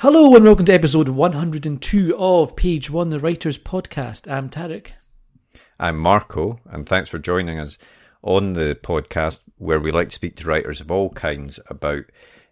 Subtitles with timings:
[0.00, 4.30] Hello and welcome to episode 102 of Page One, the Writers Podcast.
[4.30, 4.92] I'm Tarek.
[5.78, 7.78] I'm Marco, and thanks for joining us
[8.22, 12.04] on the podcast where we like to speak to writers of all kinds about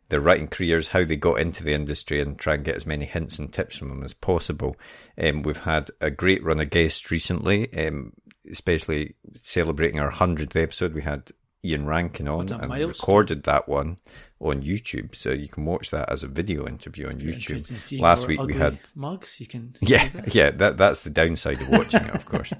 [0.08, 3.04] their writing careers, how they got into the industry, and try and get as many
[3.04, 4.76] hints and tips from them as possible.
[5.20, 8.12] Um, we've had a great run of guests recently, um,
[8.50, 10.94] especially celebrating our 100th episode.
[10.94, 11.32] We had
[11.66, 12.88] Ian Rankin on and milestone.
[12.88, 13.96] recorded that one
[14.38, 17.80] on YouTube, so you can watch that as a video interview on You're interested in
[17.82, 18.00] YouTube.
[18.00, 19.40] Last week we had mugs.
[19.40, 20.34] You can yeah, that.
[20.34, 22.52] yeah, that that's the downside of watching it, of course.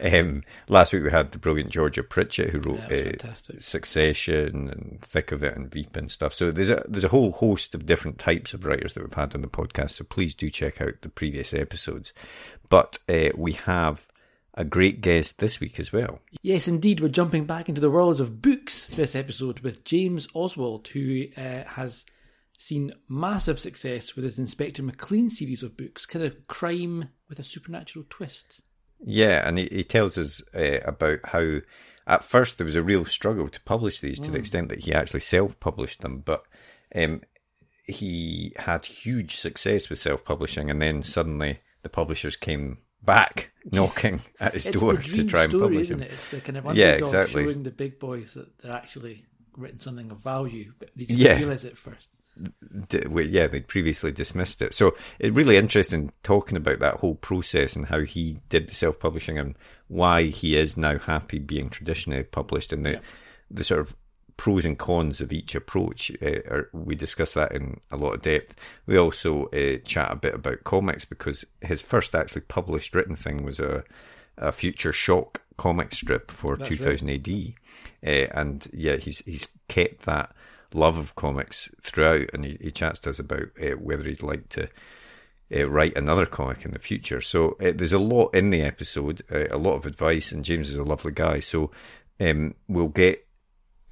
[0.00, 3.58] Um, last week we had the brilliant Georgia Pritchett who wrote Yeah, uh.
[3.58, 6.34] Succession and Thick of It and Veep and stuff.
[6.34, 9.34] So there's a there's a whole host of different types of writers that we've had
[9.34, 9.90] on the podcast.
[9.90, 12.12] So please do check out the previous episodes.
[12.68, 14.06] But uh, we have
[14.54, 16.20] a great guest this week as well.
[16.42, 20.88] Yes, indeed, we're jumping back into the worlds of books this episode with James Oswald,
[20.88, 22.04] who uh, has
[22.58, 27.44] seen massive success with his Inspector McLean series of books, kind of crime with a
[27.44, 28.62] supernatural twist.
[29.04, 31.58] Yeah, and he, he tells us uh, about how
[32.06, 34.94] at first there was a real struggle to publish these to the extent that he
[34.94, 36.44] actually self published them, but
[36.94, 37.22] um,
[37.86, 44.20] he had huge success with self publishing, and then suddenly the publishers came back knocking
[44.40, 46.12] at his door to try and story, publish isn't it?
[46.12, 47.44] It's the kind of Yeah, underdog exactly.
[47.44, 49.24] showing the big boys that they're actually
[49.56, 51.36] written something of value, but they just Yeah.
[51.36, 52.08] realise it first.
[52.64, 54.72] yeah, they'd previously dismissed it.
[54.72, 58.98] So it's really interesting talking about that whole process and how he did the self
[58.98, 59.54] publishing and
[59.88, 63.00] why he is now happy being traditionally published and the
[63.50, 63.94] the sort of
[64.36, 66.10] pros and cons of each approach.
[66.22, 68.54] Uh, are, we discuss that in a lot of depth.
[68.86, 73.44] We also uh, chat a bit about comics because his first actually published written thing
[73.44, 73.84] was a
[74.38, 77.54] a future shock comic strip for That's 2000 AD,
[78.04, 80.34] uh, and yeah, he's he's kept that
[80.74, 84.48] love of comics throughout, and he, he chats to us about uh, whether he'd like
[84.50, 84.68] to
[85.54, 87.20] uh, write another comic in the future.
[87.20, 90.70] So uh, there's a lot in the episode, uh, a lot of advice, and James
[90.70, 91.40] is a lovely guy.
[91.40, 91.70] So
[92.20, 93.26] um, we'll get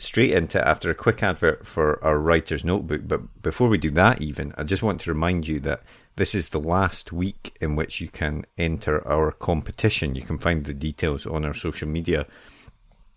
[0.00, 3.02] straight into it after a quick advert for our writer's notebook.
[3.06, 5.82] But before we do that, even, I just want to remind you that
[6.16, 10.14] this is the last week in which you can enter our competition.
[10.14, 12.26] You can find the details on our social media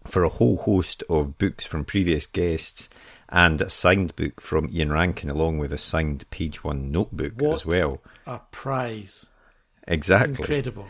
[0.05, 2.89] for a whole host of books from previous guests
[3.29, 7.55] and a signed book from Ian Rankin, along with a signed page one notebook What
[7.55, 8.01] as well.
[8.27, 9.25] a prize!
[9.88, 10.35] Exactly.
[10.39, 10.88] Incredible.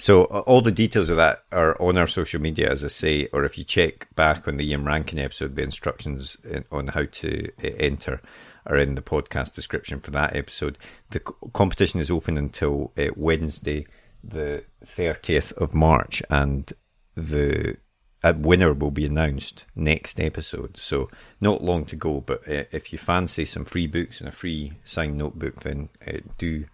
[0.00, 3.44] So all the details of that are on our social media, as I say, or
[3.44, 7.52] if you check back on the Ian Rankin episode, the instructions in- on how to
[7.62, 8.22] uh, enter
[8.64, 10.78] are in the podcast description for that episode.
[11.10, 11.20] The
[11.52, 13.86] competition is open until uh, Wednesday,
[14.24, 16.72] the 30th of March, and
[17.14, 17.76] the
[18.24, 20.78] winner will be announced next episode.
[20.78, 21.10] So
[21.42, 25.18] not long to go, but if you fancy some free books and a free signed
[25.18, 25.90] notebook, then
[26.38, 26.64] do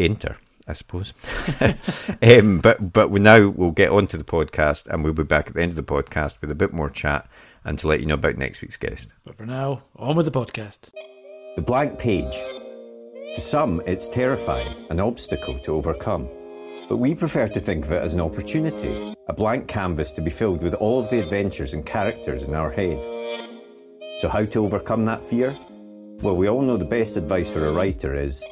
[0.00, 0.36] enter,
[0.68, 1.14] I suppose.
[2.22, 5.48] um, but but we now we'll get on to the podcast, and we'll be back
[5.48, 7.28] at the end of the podcast with a bit more chat
[7.64, 9.14] and to let you know about next week's guest.
[9.24, 10.90] But for now, on with the podcast.
[11.56, 12.34] The blank page.
[13.34, 16.28] To some, it's terrifying, an obstacle to overcome.
[16.88, 20.30] But we prefer to think of it as an opportunity, a blank canvas to be
[20.30, 22.98] filled with all of the adventures and characters in our head.
[24.20, 25.58] So, how to overcome that fear?
[26.22, 28.42] Well, we all know the best advice for a writer is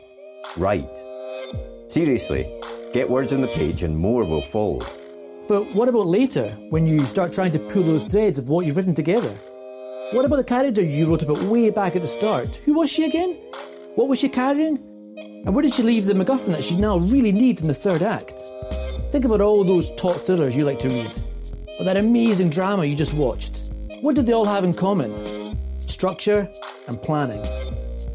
[0.57, 1.06] write.
[1.89, 2.61] Seriously,
[2.93, 4.81] get words on the page and more will follow.
[5.47, 8.77] But what about later, when you start trying to pull those threads of what you've
[8.77, 9.33] written together?
[10.13, 12.57] What about the character you wrote about way back at the start?
[12.65, 13.35] Who was she again?
[13.95, 14.79] What was she carrying?
[15.47, 18.03] And where did she leave the MacGuffin that she now really needs in the third
[18.03, 18.41] act?
[19.13, 21.13] Think about all those top thrillers you like to read,
[21.79, 23.71] or that amazing drama you just watched.
[24.01, 25.57] What did they all have in common?
[25.81, 26.51] Structure
[26.89, 27.45] and planning.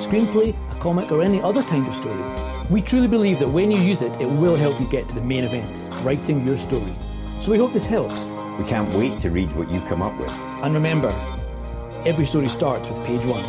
[0.00, 2.22] screenplay, a comic, or any other kind of story.
[2.70, 5.20] We truly believe that when you use it, it will help you get to the
[5.20, 5.70] main event,
[6.04, 6.92] writing your story.
[7.40, 8.24] So we hope this helps.
[8.58, 10.30] We can't wait to read what you come up with.
[10.62, 11.10] And remember,
[12.04, 13.48] every story starts with page one.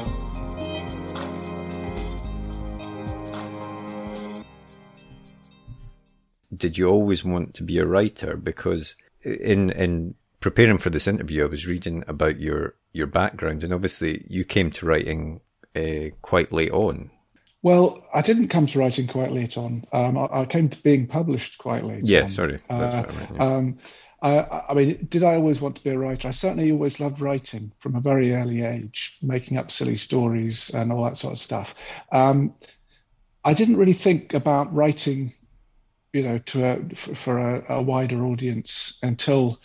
[6.56, 8.38] Did you always want to be a writer?
[8.38, 13.74] Because in in preparing for this interview, I was reading about your your background, and
[13.74, 15.42] obviously you came to writing
[15.75, 17.09] uh, quite late on.
[17.63, 19.85] Well, I didn't come to writing quite late on.
[19.94, 22.03] Um, I, I, came to being published quite late.
[22.03, 22.27] Yeah, on.
[22.27, 22.59] sorry.
[22.69, 23.56] That's uh, right, yeah.
[23.56, 23.77] um,
[24.21, 26.27] I, I, mean, did I always want to be a writer?
[26.27, 30.91] I certainly always loved writing from a very early age, making up silly stories and
[30.91, 31.75] all that sort of stuff.
[32.12, 32.56] Um,
[33.44, 35.33] I didn't really think about writing,
[36.13, 39.59] you know, to a, for a, a wider audience until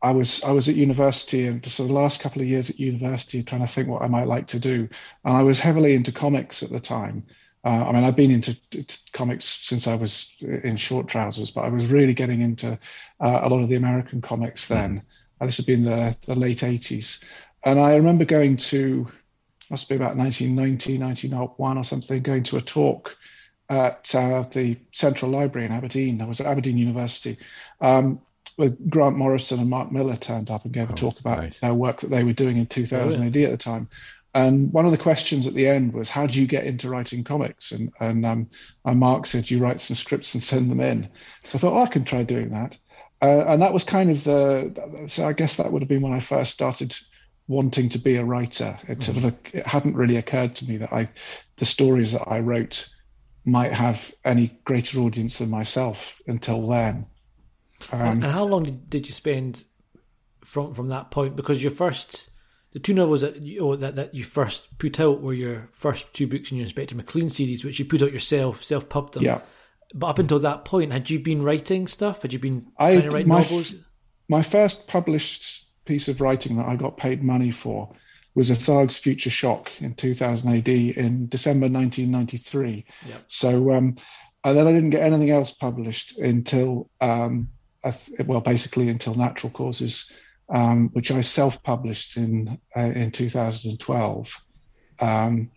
[0.00, 2.70] I was I was at university and so the sort of last couple of years
[2.70, 4.88] at university trying to think what I might like to do,
[5.24, 7.24] and I was heavily into comics at the time.
[7.64, 8.56] Uh, I mean, I've been into
[9.12, 12.78] comics since I was in short trousers, but I was really getting into
[13.20, 15.02] uh, a lot of the American comics then.
[15.40, 15.46] Mm.
[15.46, 17.18] This had been the, the late 80s.
[17.64, 19.08] And I remember going to,
[19.70, 23.10] must be about 1990, 1901 or something, going to a talk
[23.68, 26.22] at uh, the Central Library in Aberdeen.
[26.22, 27.38] I was at Aberdeen University.
[27.80, 28.20] Um,
[28.88, 31.60] Grant Morrison and Mark Millar turned up and gave oh, a talk about nice.
[31.60, 33.88] their work that they were doing in 2000 AD at the time.
[34.34, 37.24] And one of the questions at the end was, "How do you get into writing
[37.24, 38.50] comics?" And and, um,
[38.84, 41.08] and Mark said, "You write some scripts and send them in."
[41.44, 42.76] So I thought, "Oh, I can try doing that."
[43.20, 45.06] Uh, and that was kind of the.
[45.06, 46.94] So I guess that would have been when I first started
[47.48, 48.78] wanting to be a writer.
[48.86, 49.58] It sort of mm-hmm.
[49.58, 51.08] it hadn't really occurred to me that I,
[51.56, 52.88] the stories that I wrote,
[53.44, 57.06] might have any greater audience than myself until then.
[57.92, 59.64] Um, and how long did, did you spend
[60.44, 61.36] from from that point?
[61.36, 62.28] Because your first,
[62.72, 66.12] the two novels that you, oh, that that you first put out were your first
[66.12, 69.24] two books in your Inspector McLean series, which you put out yourself, self pubbed them.
[69.24, 69.40] Yeah.
[69.94, 72.22] But up until that point, had you been writing stuff?
[72.22, 73.74] Had you been I, trying to write my, novels?
[74.28, 77.94] My first published piece of writing that I got paid money for
[78.34, 82.84] was a Tharg's Future Shock in 2000 AD in December 1993.
[83.06, 83.24] Yep.
[83.28, 83.96] So, um,
[84.44, 87.48] and then I didn't get anything else published until um,
[88.24, 90.10] well, basically until Natural Causes,
[90.52, 94.34] um, which I self-published in uh, in 2012.
[95.00, 95.50] Um,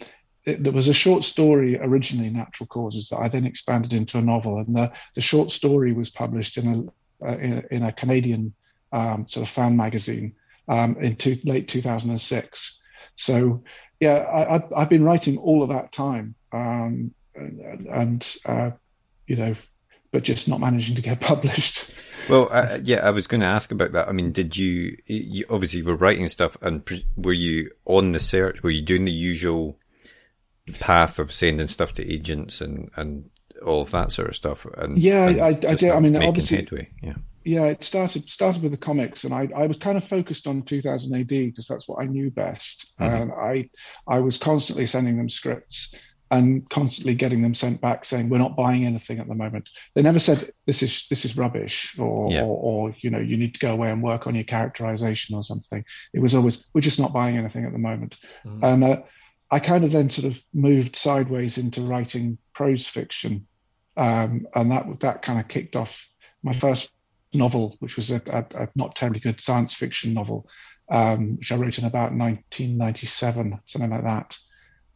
[0.46, 4.22] it, there was a short story originally, Natural Causes, that I then expanded into a
[4.22, 6.92] novel, and the, the short story was published in a
[7.24, 8.52] uh, in, in, a Canadian
[8.92, 10.34] um, sort of fan magazine
[10.68, 12.80] um, in two, late 2006.
[13.16, 13.64] So,
[14.00, 14.26] yeah,
[14.74, 18.72] I, have been writing all of that time, um, and, and uh,
[19.28, 19.56] you know,
[20.12, 21.86] but just not managing to get published.
[22.30, 24.08] Well, uh, yeah, I was going to ask about that.
[24.08, 28.62] I mean, did you, you obviously were writing stuff, and were you on the search?
[28.62, 29.80] Were you doing the usual
[30.80, 33.30] path of sending stuff to agents and and
[33.66, 34.66] all of that sort of stuff?
[34.78, 35.92] And yeah, and I, I did.
[35.92, 36.90] I mean, obviously, headway.
[37.02, 37.16] yeah.
[37.44, 40.62] Yeah, it started started with the comics, and I, I was kind of focused on
[40.62, 42.92] 2000 AD because that's what I knew best.
[43.00, 43.16] Mm-hmm.
[43.16, 43.70] And I
[44.08, 45.96] I was constantly sending them scripts,
[46.32, 49.70] and constantly getting them sent back saying we're not buying anything at the moment.
[49.94, 52.44] They never said this is this is rubbish or, yeah.
[52.44, 55.44] or, or you know you need to go away and work on your characterization or
[55.44, 55.84] something.
[56.14, 58.16] It was always we're just not buying anything at the moment.
[58.46, 58.64] Mm.
[58.64, 59.02] And uh,
[59.52, 63.46] I kind of then sort of moved sideways into writing prose fiction,
[63.98, 66.08] um, and that that kind of kicked off
[66.42, 66.90] my first
[67.34, 70.48] novel, which was a, a, a not terribly good science fiction novel,
[70.90, 74.38] um, which I wrote in about 1997, something like that.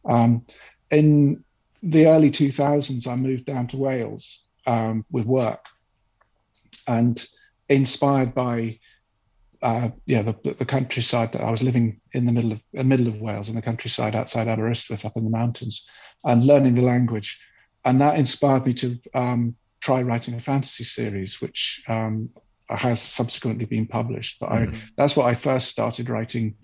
[0.08, 0.46] Um,
[0.90, 1.44] in
[1.82, 5.64] the early 2000s, I moved down to Wales um, with work
[6.86, 7.24] and
[7.68, 8.78] inspired by
[9.62, 13.08] uh, yeah the, the, countryside that I was living in the middle of the middle
[13.08, 15.86] of Wales in the countryside outside Aberystwyth up in the mountains
[16.24, 17.40] and learning the language
[17.84, 22.28] and that inspired me to um, try writing a fantasy series which um,
[22.68, 24.74] has subsequently been published but mm-hmm.
[24.74, 26.54] I, that's what I first started writing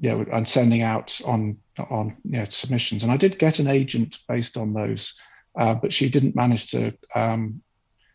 [0.00, 3.02] yeah, and sending out on on you know, submissions.
[3.02, 5.14] And I did get an agent based on those,
[5.58, 7.62] uh, but she didn't manage to um,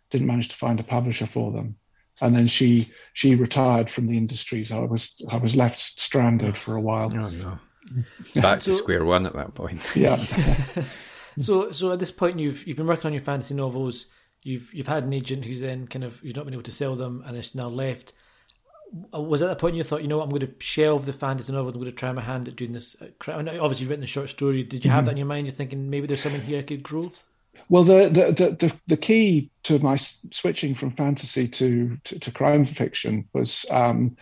[0.09, 1.75] didn't manage to find a publisher for them.
[2.21, 6.55] And then she she retired from the industry, so I was I was left stranded
[6.55, 7.09] for a while.
[7.15, 7.59] Oh no!
[8.41, 9.81] Back to square one at that point.
[9.95, 10.15] Yeah.
[11.37, 14.07] so so at this point you've you've been working on your fantasy novels.
[14.43, 16.95] You've you've had an agent who's then kind of who's not been able to sell
[16.95, 18.13] them and it's now left
[19.11, 21.51] was at the point you thought, you know what, I'm going to shelve the fantasy
[21.51, 21.69] novel.
[21.69, 22.95] I'm going to try my hand at doing this.
[23.01, 24.63] Uh, obviously, you've written the short story.
[24.63, 25.05] Did you have mm-hmm.
[25.05, 25.47] that in your mind?
[25.47, 27.11] You're thinking maybe there's something here I could grow.
[27.69, 32.65] Well, the, the the the key to my switching from fantasy to to, to crime
[32.65, 34.17] fiction was um,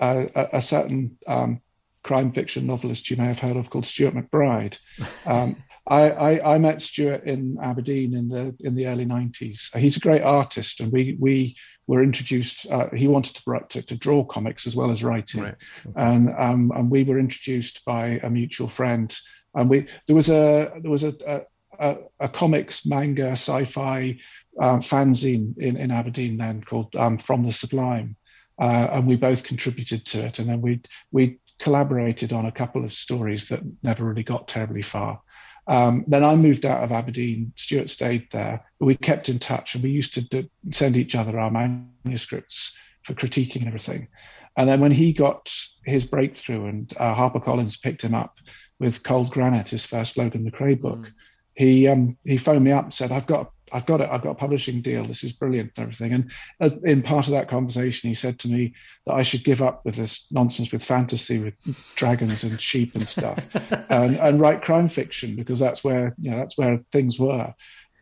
[0.00, 1.60] a, a, certain um,
[2.02, 4.78] crime fiction novelist you may have heard of called Stuart McBride.
[5.26, 9.76] Um, I, I, I, met Stuart in Aberdeen in the in the early '90s.
[9.76, 12.66] He's a great artist, and we we were introduced.
[12.70, 15.54] Uh, he wanted to write to, to, draw comics as well as writing, right.
[15.86, 15.92] okay.
[15.96, 19.14] and um, and we were introduced by a mutual friend.
[19.54, 21.44] And we there was a there was a
[21.78, 24.18] a, a comics, manga, sci-fi
[24.60, 28.16] uh, fanzine in, in Aberdeen then called um, From the Sublime,
[28.60, 30.38] uh, and we both contributed to it.
[30.38, 34.82] And then we we collaborated on a couple of stories that never really got terribly
[34.82, 35.20] far.
[35.66, 37.52] Um, then I moved out of Aberdeen.
[37.56, 41.38] Stuart stayed there, we kept in touch, and we used to do, send each other
[41.38, 44.08] our manuscripts for critiquing everything.
[44.56, 45.50] And then when he got
[45.84, 48.38] his breakthrough, and uh, HarperCollins picked him up
[48.78, 51.12] with Cold Granite, his first Logan McRae book, mm.
[51.54, 54.08] he um, he phoned me up and said, "I've got I've got it.
[54.10, 55.04] I've got a publishing deal.
[55.04, 56.28] This is brilliant and everything.
[56.60, 59.84] And in part of that conversation, he said to me that I should give up
[59.84, 61.54] with this nonsense with fantasy, with
[61.96, 63.38] dragons and sheep and stuff,
[63.90, 67.52] and, and write crime fiction because that's where you know that's where things were.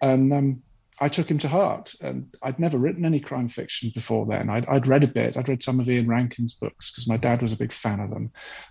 [0.02, 0.62] And um,
[1.00, 1.95] I took him to heart.
[2.02, 4.50] And I'd never written any crime fiction before then.
[4.50, 5.38] I'd, I'd read a bit.
[5.38, 8.11] I'd read some of Ian Rankin's books because my dad was a big fan of
[8.11, 8.31] them.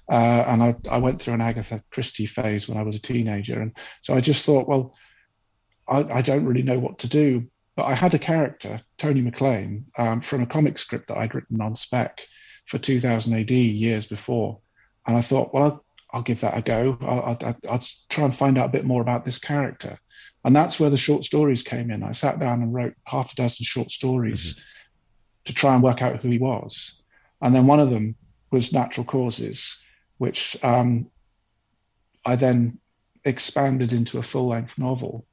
[0.10, 3.60] Uh, and I, I went through an Agatha Christie phase when I was a teenager.
[3.60, 4.93] And so I just thought, well
[5.88, 7.47] I, I, don't really know what to do.
[7.75, 11.61] But I had a character, Tony McLean, um, from a comic script that I'd written
[11.61, 12.19] on spec
[12.67, 14.59] for 2000 AD years before.
[15.07, 16.97] And I thought, well, I'll, I'll give that a go.
[17.01, 19.97] I'll, I'll, I'll, try and find out a bit more about this character.
[20.43, 22.03] And that's where the short stories came in.
[22.03, 24.61] I sat down and wrote half a dozen short stories mm-hmm.
[25.45, 26.95] to try and work out who he was.
[27.41, 28.15] And then one of them
[28.51, 29.77] was Natural Causes,
[30.17, 31.09] which um,
[32.25, 32.79] I then
[33.23, 35.25] expanded into a full length novel.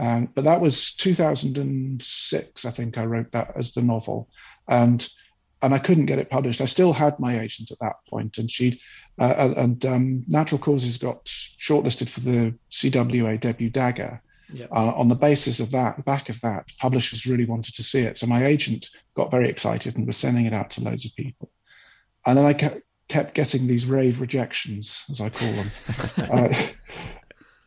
[0.00, 4.30] Um, but that was 2006, I think I wrote that as the novel,
[4.66, 5.06] and
[5.62, 6.62] and I couldn't get it published.
[6.62, 8.80] I still had my agent at that point, and she
[9.20, 14.22] uh, and um, Natural Causes got shortlisted for the CWA debut Dagger.
[14.54, 14.72] Yep.
[14.72, 18.00] Uh, on the basis of that, the back of that, publishers really wanted to see
[18.00, 18.18] it.
[18.18, 21.50] So my agent got very excited and was sending it out to loads of people.
[22.26, 25.70] And then I kept, kept getting these rave rejections, as I call them.
[26.16, 26.66] uh,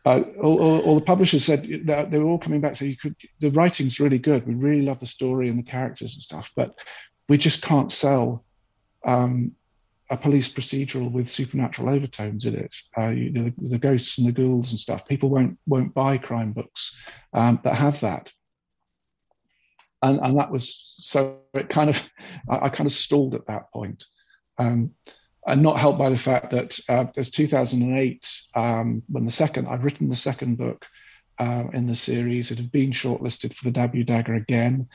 [0.04, 3.16] uh, all, all, all, the publishers said they were all coming back saying you could
[3.40, 4.46] the writing's really good.
[4.46, 6.74] We really love the story and the characters and stuff but
[7.28, 8.44] we just can't sell
[9.04, 9.52] um,
[10.10, 12.74] a police procedural with supernatural overtones in it.
[12.96, 15.06] Uh, you know, the, the, ghosts and the ghouls and stuff.
[15.06, 16.94] People won't won't buy crime books
[17.32, 18.30] um, that have that.
[20.02, 22.02] And, and that was so it kind of
[22.48, 24.04] I, I kind of stalled at that point.
[24.58, 24.92] Um,
[25.46, 29.84] and not helped by the fact that uh, there's 2008 um, when the second I'd
[29.84, 30.86] written the second book
[31.38, 32.50] uh, in the series.
[32.50, 34.88] It had been shortlisted for the W dagger again.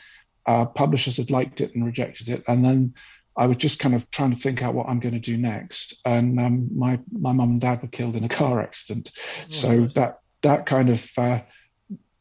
[0.46, 2.94] Uh, publishers had liked it and rejected it, and then
[3.38, 6.00] I was just kind of trying to think out what I'm going to do next.
[6.06, 9.88] And um, my my mum and dad were killed in a car accident, oh, so
[9.96, 11.40] that that kind of uh,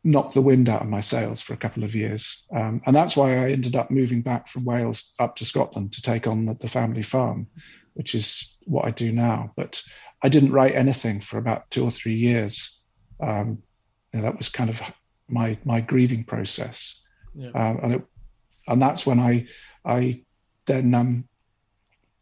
[0.05, 2.43] knocked the wind out of my sails for a couple of years.
[2.55, 6.03] Um, and that's why I ended up moving back from Wales up to Scotland to
[6.03, 7.47] take on the, the family farm
[7.99, 9.53] which is what I do now.
[9.57, 9.83] But
[10.23, 12.81] I didn't write anything for about two or three years.
[13.21, 13.59] Um,
[14.13, 14.81] and that was kind of
[15.29, 17.03] my my grieving process,
[17.35, 17.49] yeah.
[17.49, 18.03] um, and it,
[18.69, 19.49] and that's when I
[19.85, 20.23] I
[20.67, 21.25] then um,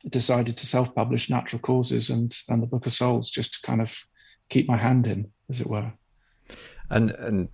[0.09, 3.95] decided to self-publish Natural Causes and and the Book of Souls just to kind of
[4.49, 5.93] keep my hand in, as it were.
[6.89, 7.49] And and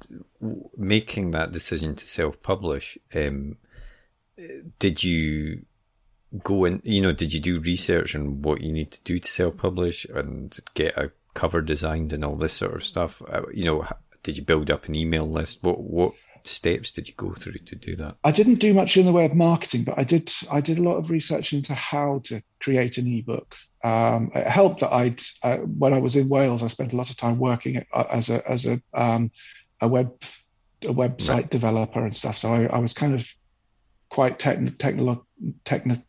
[0.76, 3.58] making that decision to self-publish, um,
[4.78, 5.66] did you
[6.42, 9.28] go in, you know, did you do research on what you need to do to
[9.28, 13.22] self publish and get a cover designed and all this sort of stuff?
[13.30, 13.86] Uh, you know,
[14.22, 15.62] did you build up an email list?
[15.62, 16.12] What, what,
[16.44, 18.16] steps did you go through to do that?
[18.24, 20.82] I didn't do much in the way of marketing, but I did I did a
[20.82, 23.54] lot of research into how to create an ebook.
[23.84, 27.10] Um, it helped that I'd uh, when I was in Wales, I spent a lot
[27.10, 29.30] of time working uh, as a as a um,
[29.80, 30.12] a web
[30.82, 31.50] a website right.
[31.50, 32.38] developer and stuff.
[32.38, 33.26] So I, I was kind of
[34.08, 35.24] quite techn- technolo-
[35.64, 36.02] techn-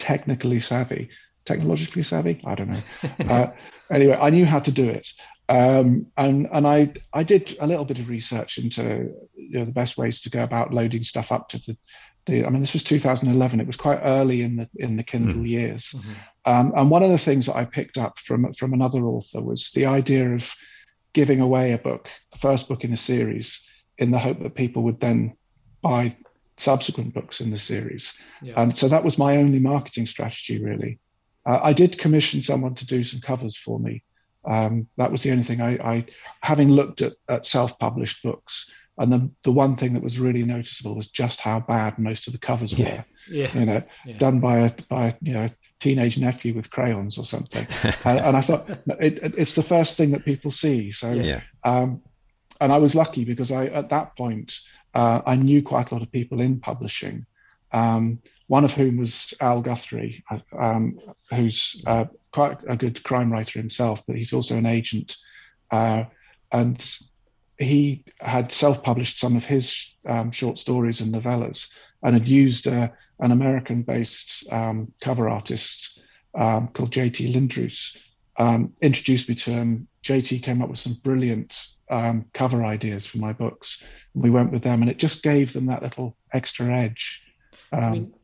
[0.00, 1.10] technically savvy,
[1.44, 2.40] technologically savvy.
[2.44, 2.82] I don't know.
[3.32, 3.50] uh,
[3.92, 5.06] anyway, I knew how to do it,
[5.48, 9.72] um, and and I I did a little bit of research into you know, the
[9.72, 11.76] best ways to go about loading stuff up to the.
[12.26, 13.60] the I mean, this was 2011.
[13.60, 15.48] It was quite early in the in the Kindle mm.
[15.48, 16.12] years, mm-hmm.
[16.46, 19.70] um, and one of the things that I picked up from from another author was
[19.74, 20.50] the idea of
[21.12, 23.60] giving away a book, the first book in a series,
[23.98, 25.36] in the hope that people would then
[25.82, 26.16] buy
[26.60, 28.12] subsequent books in the series.
[28.42, 28.60] Yeah.
[28.60, 30.98] And so that was my only marketing strategy, really.
[31.46, 34.02] Uh, I did commission someone to do some covers for me.
[34.44, 36.06] Um, that was the only thing I, I
[36.42, 40.94] having looked at, at self-published books, And the the one thing that was really noticeable
[40.94, 42.96] was just how bad most of the covers yeah.
[42.96, 43.04] were.
[43.30, 43.58] Yeah.
[43.58, 44.18] You know, yeah.
[44.18, 45.48] done by a by you know
[45.78, 47.66] teenage nephew with crayons or something.
[48.04, 50.92] and, and, I thought it, it, it's the first thing that people see.
[50.92, 51.40] So yeah.
[51.64, 52.02] Um,
[52.60, 54.52] and I was lucky because I at that point
[54.94, 57.26] uh, I knew quite a lot of people in publishing.
[57.72, 60.24] Um, one of whom was Al Guthrie,
[60.58, 60.98] um,
[61.30, 65.16] who's uh, quite a good crime writer himself, but he's also an agent.
[65.70, 66.04] Uh,
[66.50, 66.96] and
[67.58, 71.68] he had self published some of his um, short stories and novellas
[72.02, 72.88] and had used uh,
[73.20, 76.00] an American based um, cover artist
[76.34, 77.96] um, called JT Lindroos,
[78.38, 79.88] um, introduced me to him.
[80.02, 81.56] JT came up with some brilliant
[81.90, 83.82] um, cover ideas for my books.
[84.14, 87.20] We went with them, and it just gave them that little extra edge.
[87.72, 88.14] I mean,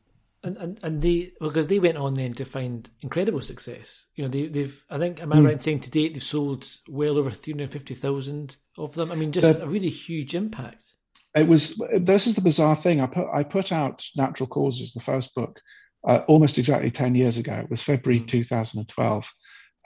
[0.42, 4.06] and, and, and they because they went on then to find incredible success.
[4.14, 6.66] You know, they, they've I think am I right in saying to date they've sold
[6.88, 9.11] well over three hundred fifty thousand of them.
[9.11, 10.94] I mean, just a really huge impact.
[11.35, 11.80] It was.
[11.99, 13.00] This is the bizarre thing.
[13.00, 15.61] I put I put out Natural Causes, the first book,
[16.06, 17.54] uh, almost exactly ten years ago.
[17.54, 19.28] It was February two thousand and twelve,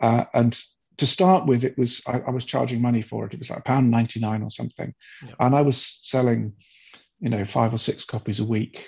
[0.01, 0.57] uh, and
[1.01, 3.35] to start with, it was I, I, was charging money for it.
[3.35, 4.95] It was like a pound ninety nine or something,
[5.27, 5.35] Yeah.
[5.41, 6.53] and I was selling,
[7.21, 8.85] you know, five or six copies a week,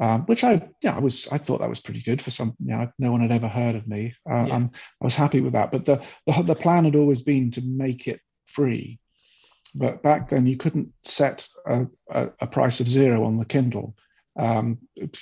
[0.00, 2.74] um, which I yeah I was I thought that was pretty good for some you
[2.76, 4.14] know no one had ever heard of me.
[4.28, 4.56] Uh, Yeah.
[4.56, 5.70] and I was happy with that.
[5.70, 8.98] But the, the the plan had always been to make it free.
[9.74, 13.94] But back then you couldn't set a, a, a price of zero on the Kindle.
[14.36, 14.78] Um,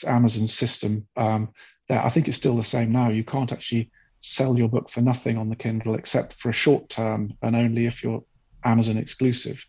[0.07, 1.07] Amazon's system.
[1.17, 1.49] Um,
[1.89, 3.09] that I think it's still the same now.
[3.09, 6.89] You can't actually sell your book for nothing on the Kindle except for a short
[6.89, 8.25] term and only if you're
[8.65, 9.65] Amazon exclusive.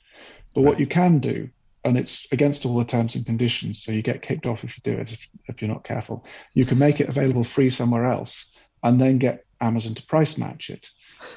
[0.54, 1.50] But what you can do,
[1.84, 4.82] and it's against all the terms and conditions, so you get kicked off if you
[4.84, 8.50] do it if, if you're not careful, you can make it available free somewhere else
[8.84, 10.88] and then get Amazon to price match it.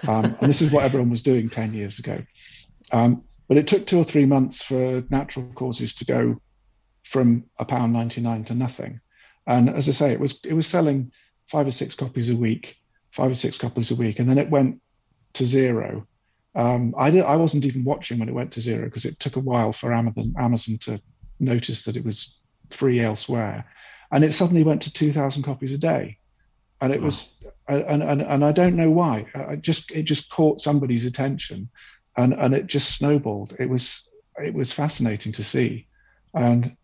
[0.09, 2.23] Um, and this is what everyone was doing 10 years ago.
[2.93, 6.41] Um, but it took two or three months for natural causes to go
[7.05, 9.01] from a pound 99 to nothing.
[9.47, 11.13] And as I say, it was it was selling
[11.49, 12.77] five or six copies a week,
[13.13, 14.81] five or six copies a week, and then it went
[15.35, 16.07] to zero.
[16.55, 19.37] Um, I did, I wasn't even watching when it went to zero because it took
[19.37, 21.01] a while for Amazon Amazon to
[21.39, 22.37] notice that it was
[22.71, 23.67] free elsewhere,
[24.11, 26.19] and it suddenly went to two thousand copies a day,
[26.81, 27.33] and it was
[27.69, 29.27] and, and and I don't know why.
[29.35, 31.71] I just it just caught somebody's attention,
[32.17, 33.57] and and it just snowballed.
[33.59, 35.87] It was it was fascinating to see,
[36.35, 36.77] and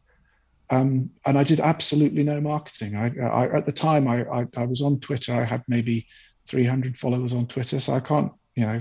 [0.70, 2.94] um, and I did absolutely no marketing.
[2.94, 5.34] I, I at the time I, I, I was on Twitter.
[5.34, 6.06] I had maybe
[6.48, 8.80] 300 followers on Twitter, so I can't you know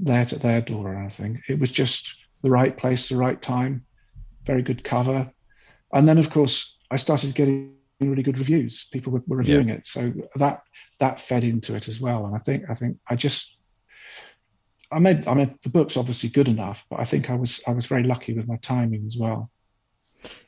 [0.00, 1.42] lay it at their door or anything.
[1.48, 3.84] It was just the right place, the right time,
[4.44, 5.30] very good cover,
[5.92, 8.86] and then of course I started getting really good reviews.
[8.92, 10.62] People were, were reviewing it, so that
[11.00, 12.26] that fed into it as well.
[12.26, 13.56] And I think I think I just
[14.92, 17.72] I made I mean the book's obviously good enough, but I think I was I
[17.72, 19.50] was very lucky with my timing as well.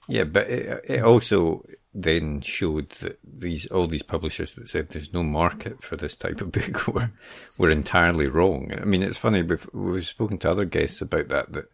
[0.09, 5.13] Yeah, but it, it also then showed that these all these publishers that said there's
[5.13, 7.11] no market for this type of book were
[7.59, 8.73] were entirely wrong.
[8.81, 11.71] I mean, it's funny we've we've spoken to other guests about that that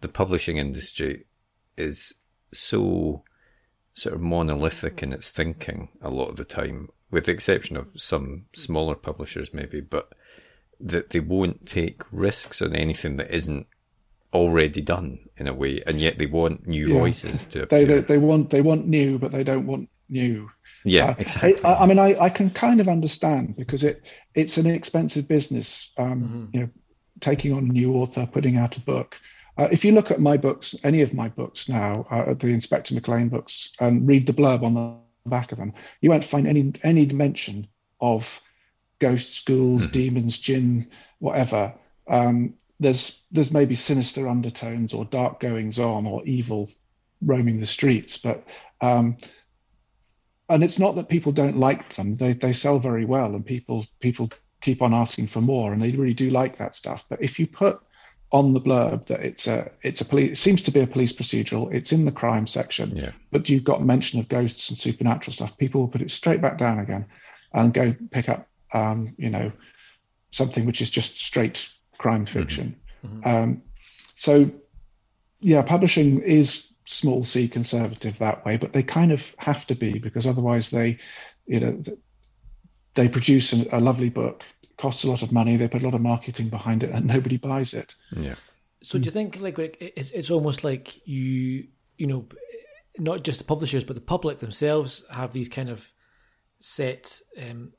[0.00, 1.24] the publishing industry
[1.76, 2.14] is
[2.52, 3.22] so
[3.94, 7.92] sort of monolithic in its thinking a lot of the time, with the exception of
[7.96, 10.12] some smaller publishers maybe, but
[10.80, 13.66] that they won't take risks on anything that isn't
[14.34, 16.98] already done in a way, and yet they want new Yeah.
[17.00, 17.86] voices to They, appear.
[17.86, 20.50] they they want they want new, but they don't want new.
[20.84, 21.64] yeah, Uh, exactly.
[21.64, 24.02] I, I mean, I, I can kind of understand because it
[24.34, 25.92] it's an expensive business.
[25.96, 26.68] Um, You know,
[27.20, 29.16] taking on a new author, putting out a book.
[29.56, 32.92] Uh, if you look at my books, any of my books now, uh, the Inspector
[32.94, 36.72] McLean books, and read the blurb on the back of them, you won't find any
[36.82, 37.68] any mention
[38.00, 38.40] of
[38.98, 40.88] ghosts, ghouls, demons, jinn,
[41.20, 41.72] whatever.
[42.08, 46.70] Um, there's there's maybe sinister undertones or dark goings on or evil
[47.22, 48.44] roaming the streets, but
[48.80, 49.16] um,
[50.48, 53.86] and it's not that people don't like them; they they sell very well, and people
[54.00, 57.04] people keep on asking for more, and they really do like that stuff.
[57.08, 57.80] But if you put
[58.32, 61.12] on the blurb that it's a it's a police it seems to be a police
[61.12, 63.12] procedural, it's in the crime section, Yeah.
[63.30, 66.58] but you've got mention of ghosts and supernatural stuff, people will put it straight back
[66.58, 67.06] down again
[67.52, 69.52] and go pick up um, you know
[70.32, 72.76] something which is just straight crime fiction.
[73.24, 73.62] Um,
[74.16, 74.50] so
[75.40, 79.98] yeah, publishing is small c conservative that way, but they kind of have to be
[79.98, 80.98] because otherwise they,
[81.46, 81.82] you know,
[82.94, 84.42] they produce a, a lovely book,
[84.78, 87.36] costs a lot of money, they put a lot of marketing behind it, and nobody
[87.36, 87.94] buys it.
[88.16, 88.34] yeah.
[88.82, 92.26] So do you think like like, it's it's almost like you you know
[92.98, 95.90] not just the publishers but the public themselves have these kind of
[96.60, 97.72] set um,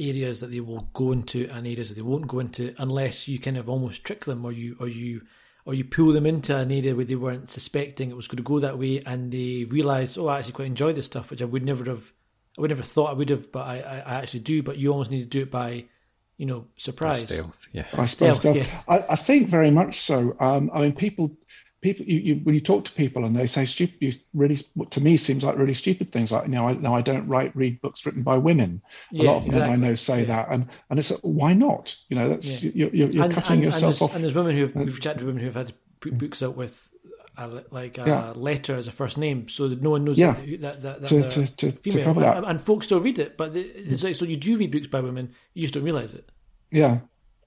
[0.00, 3.38] areas that they will go into and areas that they won't go into unless you
[3.38, 5.22] kind of almost trick them or you or you
[5.64, 8.42] or you pull them into an area where they weren't suspecting it was going to
[8.42, 11.44] go that way, and they realise, oh, I actually quite enjoy this stuff, which I
[11.44, 12.12] would never have,
[12.58, 14.62] I would never thought I would have, but I, I, I actually do.
[14.62, 15.84] But you almost need to do it by,
[16.38, 17.68] you know, surprise, stealth.
[17.72, 18.40] Yeah, by stealth.
[18.40, 18.56] stealth.
[18.56, 18.66] Yeah.
[18.88, 20.36] I, I think very much so.
[20.40, 21.36] Um, I mean, people
[21.80, 25.00] people you, you, when you talk to people and they say stupid you really to
[25.00, 27.80] me seems like really stupid things like you know I, no I don't write read
[27.80, 29.70] books written by women Yeah, a lot of exactly.
[29.70, 30.26] men I know say Yeah.
[30.26, 32.70] that and and it's like, why not you know that's Yeah.
[32.74, 34.76] you're, you're, you're and, cutting and, and yourself there's, off And there's women who have
[34.76, 36.18] uh, we've chatted to women who have had mm.
[36.18, 36.90] books out with
[37.38, 40.32] a, like a letter as a first name, so that no one knows Yeah.
[40.34, 42.12] that, that, that, to, to, to, to female.
[42.14, 44.04] that And, and folks still read it, but the- it's mm.
[44.04, 46.28] like so you do read books by women, you just don't realize it.
[46.70, 46.98] yeah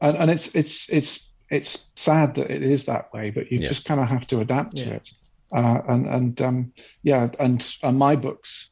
[0.01, 3.69] and, and it's it's it's it's sad that it is that way but you Yeah.
[3.69, 5.09] just kind of have to adapt to it.
[5.55, 8.69] Uh, and and um, yeah and, and my books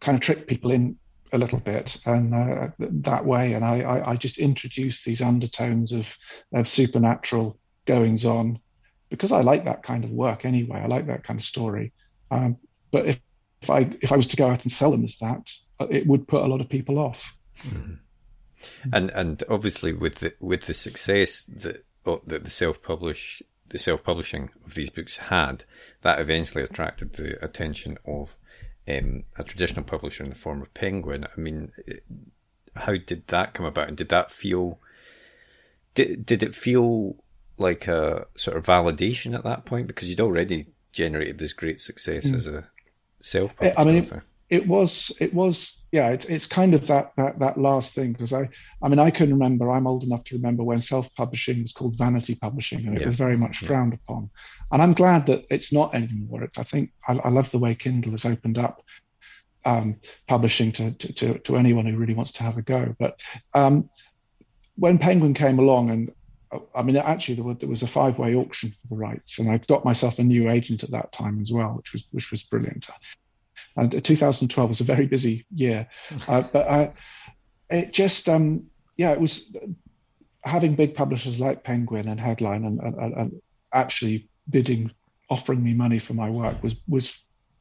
[0.00, 0.96] kind of trick people in
[1.32, 5.92] a little bit and uh, that way and I, I, I just introduce these undertones
[5.92, 6.06] of,
[6.54, 8.60] of supernatural goings on
[9.10, 10.80] because I like that kind of work anyway.
[10.80, 11.92] I like that kind of story.
[12.30, 12.56] Um,
[12.92, 13.18] but if,
[13.62, 16.06] if I if I was to go out and sell them as that uh, it
[16.06, 17.20] would put a lot of people off.
[18.92, 21.84] And and obviously with the with the success that
[22.26, 25.64] that the self publish the self publishing of these books had,
[26.02, 28.36] that eventually attracted the attention of
[28.88, 31.24] um, a traditional publisher in the form of Penguin.
[31.24, 31.72] I mean,
[32.74, 34.78] how did that come about, and did that feel?
[35.94, 37.16] Did did it feel
[37.58, 42.32] like a sort of validation at that point because you'd already generated this great success
[42.32, 42.68] as a
[43.20, 43.78] self published.
[43.78, 44.24] I mean, author?
[44.50, 48.32] It was it was yeah it's, it's kind of that that, that last thing because
[48.32, 48.48] i
[48.82, 52.34] i mean i can remember i'm old enough to remember when self-publishing was called vanity
[52.34, 53.06] publishing and it Yeah.
[53.06, 54.30] was very much frowned upon
[54.72, 57.74] and i'm glad that it's not anymore it's, i think I, I love the way
[57.74, 58.82] kindle has opened up
[59.64, 59.96] um,
[60.28, 63.16] publishing to, to, to, to anyone who really wants to have a go but
[63.54, 63.90] um,
[64.76, 66.12] when penguin came along and
[66.74, 69.58] I mean, actually, there was, there was a five-way auction for the rights, and I
[69.58, 72.86] got myself a new agent at that time as well, which was which was brilliant.
[73.78, 75.88] And 2012 was a very busy year,
[76.28, 76.92] uh, but I,
[77.70, 79.50] it just um, yeah, it was
[80.42, 84.90] having big publishers like Penguin and Headline and, and, and- actually bidding,
[85.28, 87.14] offering me money for my work was was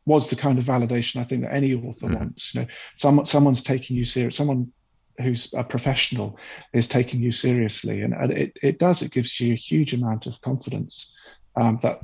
[0.06, 2.56] was the kind of validation I think that any author wants.
[2.56, 4.72] You know, someone someone's taking you serious, someone
[5.20, 6.40] who's a professional
[6.74, 9.02] is taking you seriously, and, and it it does.
[9.02, 11.12] It gives you a huge amount of confidence
[11.58, 12.00] um, that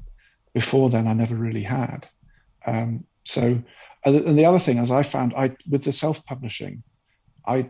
[0.54, 2.08] before then I never really had.
[2.66, 3.62] Um, so,
[4.06, 6.84] and the other thing is, I found I with the self-publishing,
[7.46, 7.70] I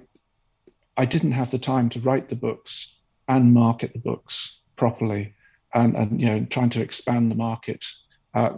[0.98, 5.34] I didn't have the time to write the books and market the books properly,
[5.74, 7.86] and and you know trying to expand the market
[8.34, 8.58] uh,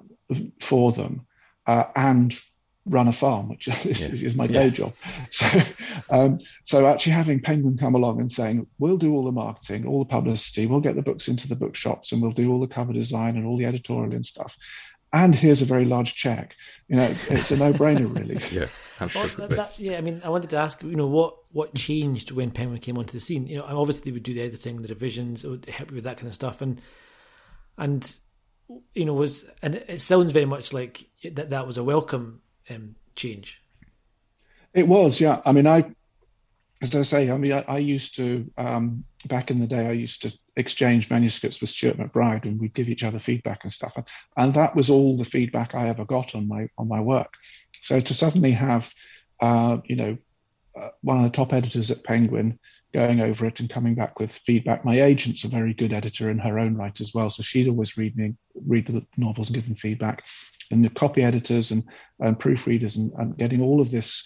[0.61, 1.25] for them,
[1.67, 2.37] uh, and
[2.87, 4.27] run a farm, which is, Yeah.
[4.27, 4.93] is my day job.
[5.31, 5.47] So,
[6.09, 9.99] um, so actually having Penguin come along and saying, we'll do all the marketing, all
[9.99, 12.93] the publicity, we'll get the books into the bookshops, and we'll do all the cover
[12.93, 14.55] design and all the editorial and stuff.
[15.15, 16.55] And here's a very large check.
[16.89, 18.41] You know, it's a no-brainer, really.
[18.51, 18.67] Yeah,
[18.99, 19.47] absolutely.
[19.47, 22.51] that, that, yeah, I mean, I wanted to ask, you know, what what changed when
[22.51, 23.47] Penguin came onto the scene?
[23.47, 26.03] You know, obviously they would do the editing, the revisions, it would help you with
[26.03, 26.81] that kind of stuff, and
[27.77, 28.19] and
[28.93, 32.95] you know was and it sounds very much like that that was a welcome um,
[33.15, 33.61] change.
[34.73, 35.39] It was, yeah.
[35.45, 35.85] I mean, I,
[36.81, 39.87] as I say, I mean, I, I used to um, back in the day.
[39.87, 43.73] I used to exchange manuscripts with Stuart McBride, and we'd give each other feedback and
[43.73, 43.97] stuff.
[43.97, 44.05] And,
[44.37, 47.33] and that was all the feedback I ever got on my on my work.
[47.81, 48.89] So to suddenly have,
[49.39, 50.17] uh, you know,
[50.79, 52.59] uh, one of the top editors at Penguin
[52.93, 54.85] going over it and coming back with feedback.
[54.85, 57.97] My agent's a very good editor in her own right as well, so she'd always
[57.97, 60.23] read me read the novels and give them feedback.
[60.71, 61.83] And the copy editors and,
[62.19, 64.23] and proofreaders and, and getting all of this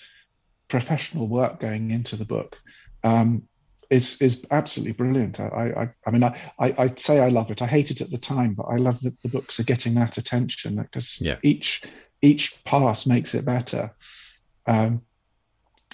[0.68, 2.56] professional work going into the book
[3.04, 3.44] um,
[3.90, 5.40] is is absolutely brilliant.
[5.40, 7.62] I I, I mean I, I I'd say I love it.
[7.62, 10.18] I hate it at the time, but I love that the books are getting that
[10.18, 11.38] attention because Yeah.
[11.44, 11.84] each
[12.22, 13.96] each pass makes it better.
[14.68, 15.02] Um,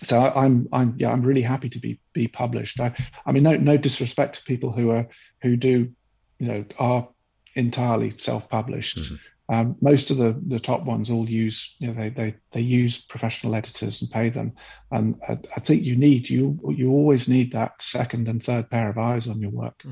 [0.04, 2.80] so I, I'm I'm yeah I'm really happy to be be published.
[2.80, 2.94] I
[3.26, 5.08] I mean no no disrespect to people who are
[5.42, 5.94] who do
[6.40, 7.08] you know are
[7.56, 9.00] entirely self-published.
[9.48, 12.98] Um, most of the, the top ones all use, you know, they, they, they use
[12.98, 14.54] professional editors and pay them.
[14.92, 18.90] And I, I think you need, you, you always need that second and third pair
[18.90, 19.84] of eyes on your work.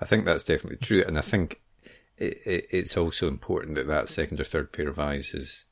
[0.00, 1.60] I think that's definitely true, and I think
[2.16, 5.64] it, it, it's also important that that second or third pair of eyes is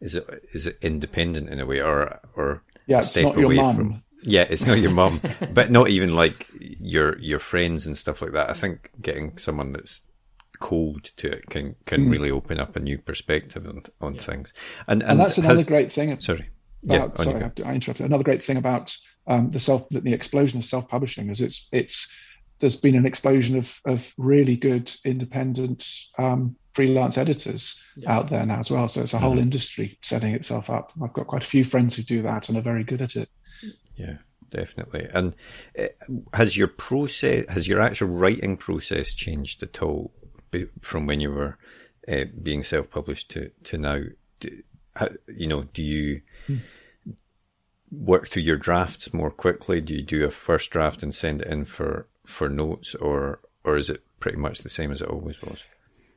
[0.00, 3.36] is it is it independent in a way, or or Yeah, a it's step not
[3.36, 3.76] your away mum.
[3.76, 4.02] from.
[4.22, 5.20] Yeah, it's not your mum,
[5.54, 8.50] but not even like your your friends and stuff like that.
[8.50, 10.02] I think getting someone that's
[10.60, 14.52] cold to it can can really open up a new perspective on, on things.
[14.86, 16.20] And and, And that's another has- great thing.
[16.20, 16.48] Sorry,
[16.84, 17.50] about, on you sorry.
[17.64, 18.06] I, I interrupted.
[18.06, 18.96] Another great thing about
[19.26, 22.08] um, the self, the explosion of self-publishing is it's it's
[22.60, 25.86] there's been an explosion of of really good independent
[26.18, 28.12] um, freelance editors yeah.
[28.12, 28.86] out there now as well.
[28.88, 29.40] So it's a whole mm-hmm.
[29.40, 30.92] industry setting itself up.
[31.02, 33.28] I've got quite a few friends who do that and are very good at it.
[33.96, 34.18] Yeah,
[34.50, 35.08] definitely.
[35.12, 35.34] And
[35.78, 35.86] uh,
[36.32, 40.12] has your process, has your actual writing process changed at all
[40.80, 41.58] from when you were
[42.08, 44.00] uh, being self-published to to now?
[44.40, 44.62] Do,
[44.96, 46.22] how, you know, do you?
[46.46, 46.58] Hmm
[47.90, 49.80] work through your drafts more quickly?
[49.80, 53.76] Do you do a first draft and send it in for, for notes, or or
[53.76, 55.64] is it pretty much the same as it always was?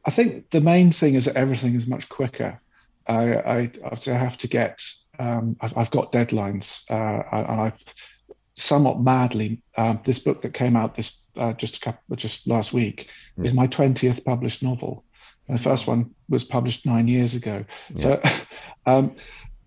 [0.06, 2.60] I think the main thing is that everything is much quicker.
[3.08, 4.82] I, I, I have to get.
[5.19, 7.74] Um, I've, I've, got deadlines, uh, and I
[8.56, 9.62] somewhat madly.
[9.78, 13.46] Um, this book that came out this uh, just a couple, just last week yeah.
[13.46, 15.04] is my twentieth published novel.
[15.50, 17.65] The first one was published nine years ago.
[17.93, 18.02] Yeah.
[18.02, 18.46] So,
[18.86, 19.15] um,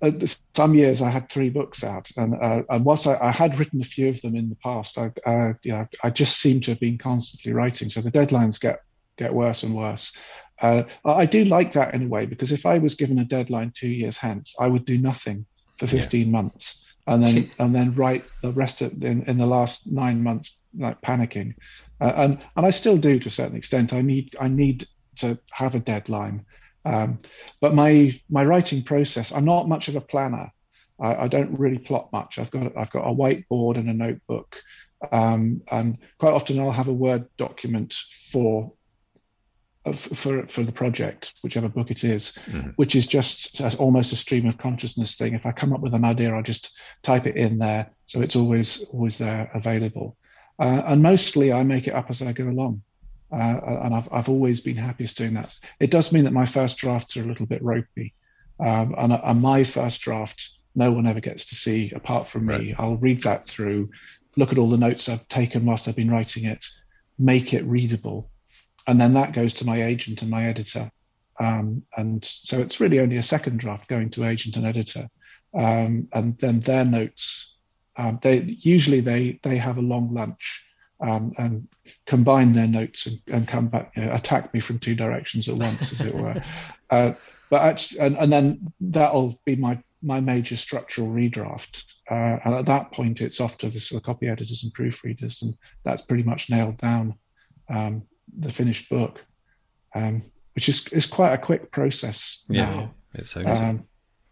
[0.03, 0.11] uh,
[0.55, 3.81] some years I had three books out, and uh, and whilst I, I, had written
[3.81, 6.81] a few of them in the past, I uh, yeah, I just seem to have
[6.81, 7.89] been constantly writing.
[7.89, 8.81] So the deadlines get
[9.17, 10.13] get worse and worse.
[10.61, 13.73] Uh, I do like that in a way because if I was given a deadline
[13.75, 15.47] two years hence, I would do nothing
[15.79, 16.33] for fifteen yeah.
[16.33, 20.56] months, and then and then write the rest of in, in the last nine months
[20.79, 21.55] like panicking,
[22.01, 23.93] uh, and and I still do to a certain extent.
[23.93, 24.87] I need I need
[25.17, 26.45] to have a deadline.
[26.85, 27.21] Um,
[27.61, 30.53] but my my writing process, I'm not much of a planner.
[31.01, 32.39] I, I, don't really plot much.
[32.39, 34.57] I've got I've got a whiteboard and a notebook,
[35.11, 37.95] um, and quite often I'll have a Word document
[38.31, 38.73] for
[39.95, 42.71] for for the project, whichever book it is, mm-hmm.
[42.77, 45.35] which is just almost a stream of consciousness thing.
[45.35, 46.71] If I come up with an idea, I'll just
[47.03, 50.17] type it in there, so it's always always there available.
[50.59, 52.83] Uh, and mostly I make it up as I go along.
[53.33, 55.57] Uh, and I've, I've always been happiest doing that.
[55.81, 58.15] It does mean that my first drafts are a little bit ropey.
[58.61, 62.61] Um, and, and, my first draft, no one ever gets to see apart from right.
[62.61, 62.75] me.
[62.79, 63.91] I'll read that through,
[64.37, 66.65] look at all the notes I've taken whilst I've been writing it,
[67.19, 68.31] make it readable.
[68.87, 70.91] And then that goes to my agent and my editor.
[71.39, 75.09] Um, and so it's really only a second draft going to agent and editor.
[75.53, 77.56] Um, and then their notes,
[77.99, 80.63] um, they usually they they have a long lunch
[81.01, 81.69] um, and
[82.07, 85.57] combine their notes and, and come back, you know, attack me from two directions at
[85.57, 86.43] once, as it were.
[86.89, 87.13] Uh,
[87.51, 91.83] but actually, and, and, then that'll be my my major structural redraft.
[92.09, 95.43] Uh, and at that point, it's off to the sort of copy editors and proofreaders,
[95.43, 97.17] and that's pretty much nailed down
[97.69, 98.05] um,
[98.39, 99.19] the finished book,
[99.97, 100.23] um,
[100.55, 102.45] which is is quite a quick process.
[102.49, 102.95] Yeah, now.
[103.15, 103.83] it's so um,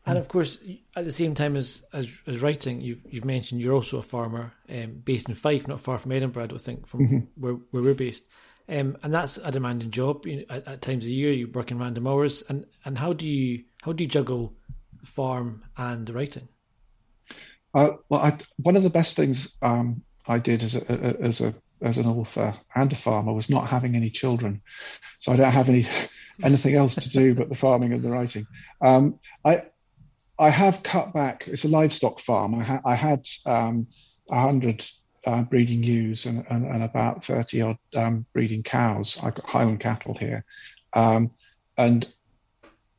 [0.07, 0.59] and of course,
[0.97, 4.53] at the same time as, as, as writing, you've you've mentioned you're also a farmer
[4.69, 6.45] um, based in Fife, not far from Edinburgh.
[6.45, 7.19] I don't think from mm-hmm.
[7.37, 8.25] where where we're based,
[8.69, 10.27] um, and that's a demanding job.
[10.27, 13.14] You know, at, at, times of year, you work in random hours, and, and how
[13.14, 14.55] do you how do you juggle
[15.05, 16.49] farm and writing?
[17.73, 21.55] Uh, well, I, one of the best things um, I did as a, as a
[21.81, 24.61] as an author and a farmer was not having any children,
[25.21, 25.88] so I don't have any
[26.43, 28.47] anything else to do but the farming and the writing.
[28.83, 29.62] Um, I
[30.38, 31.44] I have cut back.
[31.47, 32.55] It's a livestock farm.
[32.55, 33.87] I, ha- I had um,
[34.27, 34.85] 100
[35.27, 39.18] uh, breeding ewes and, and, and, about 30 odd um, breeding cows.
[39.23, 40.44] I've got Highland cattle here.
[40.92, 41.31] Um,
[41.79, 42.07] and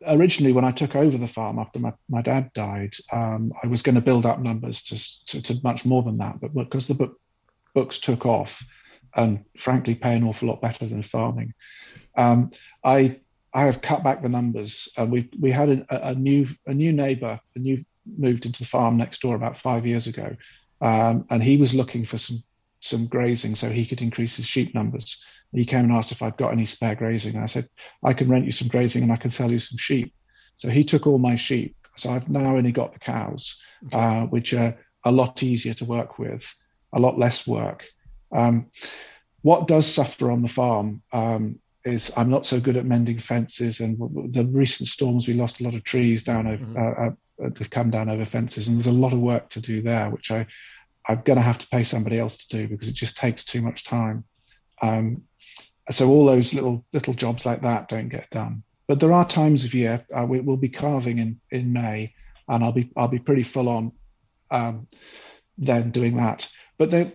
[0.08, 3.82] originally, when I took over the farm after my, my dad died, um, I was
[3.82, 6.40] going to build up numbers to, to, to, much more than that.
[6.40, 7.20] But because the book,
[7.74, 8.64] books took off
[9.16, 11.54] and frankly pay an awful lot better than farming,
[12.18, 12.52] um,
[12.84, 13.20] I
[13.56, 14.90] I have cut back the numbers.
[14.98, 17.86] Uh, we we had a, a, new a new neighbour, a new
[18.18, 20.36] moved into the farm next door about five years ago,
[20.82, 22.44] um, and he was looking for some
[22.82, 25.24] some grazing so he could increase his sheep numbers.
[25.54, 27.36] He came and asked if I'd got any spare grazing.
[27.36, 27.70] And I said
[28.04, 30.14] I can rent you some grazing and I can sell you some sheep.
[30.58, 31.78] So he took all my sheep.
[31.96, 33.98] So I've now only got the cows, okay.
[33.98, 36.46] uh, which are a lot easier to work with,
[36.92, 37.86] a lot less work.
[38.36, 38.68] Um,
[39.44, 43.80] what does suffer on the farm um, is I'm not so good at mending fences,
[43.80, 43.98] and
[44.34, 46.78] the recent storms we lost a lot of trees down over mm-hmm.
[46.78, 49.82] uh, uh, have come down over fences, and there's a lot of work to do
[49.82, 50.48] there, which I
[51.08, 53.62] I'm going to have to pay somebody else to do because it just takes too
[53.62, 54.24] much time.
[54.82, 55.24] Um,
[55.92, 58.64] so all those little little jobs like that don't get done.
[58.88, 62.14] But there are times of year uh, we, will be calving in in May,
[62.48, 63.92] and I'll be I'll be pretty full on
[64.50, 64.88] um,
[65.58, 66.50] then doing that.
[66.78, 67.14] But they,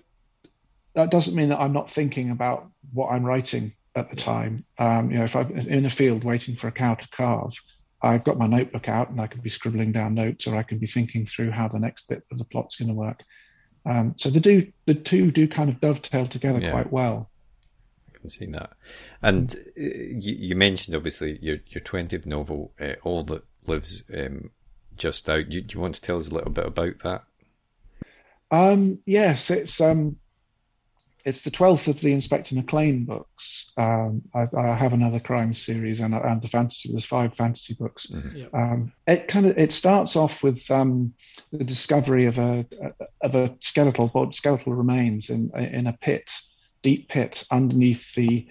[0.95, 4.65] that doesn't mean that I'm not thinking about what I'm writing at the time.
[4.79, 7.55] Um, you know, if I'm in a field waiting for a cow to calve,
[8.03, 10.79] I've got my notebook out and I could be scribbling down notes, or I can
[10.79, 13.23] be thinking through how the next bit of the plot's going to work.
[13.85, 16.71] Um, so the do the two do kind of dovetail together yeah.
[16.71, 17.31] quite well.
[18.15, 18.73] I can see that.
[19.23, 24.51] And uh, you, you, mentioned obviously your your twentieth novel, uh, All That Lives, um,
[24.97, 25.49] just out.
[25.49, 27.25] Do you, you, want to tell us a little bit about that?
[28.51, 30.17] Um, yes, it's um,
[31.25, 33.71] it's the twelfth of the Inspector McLean books.
[33.77, 36.91] Um, I, I, have another crime series and and the fantasy.
[36.91, 38.07] There's five fantasy books.
[38.07, 38.37] Mm-hmm.
[38.37, 38.55] Yep.
[38.55, 41.15] Um, it kind of it starts off with um,
[41.53, 42.67] the discovery of a
[43.21, 46.31] of a skeletal skeletal remains in in a pit,
[46.83, 48.49] deep pit underneath the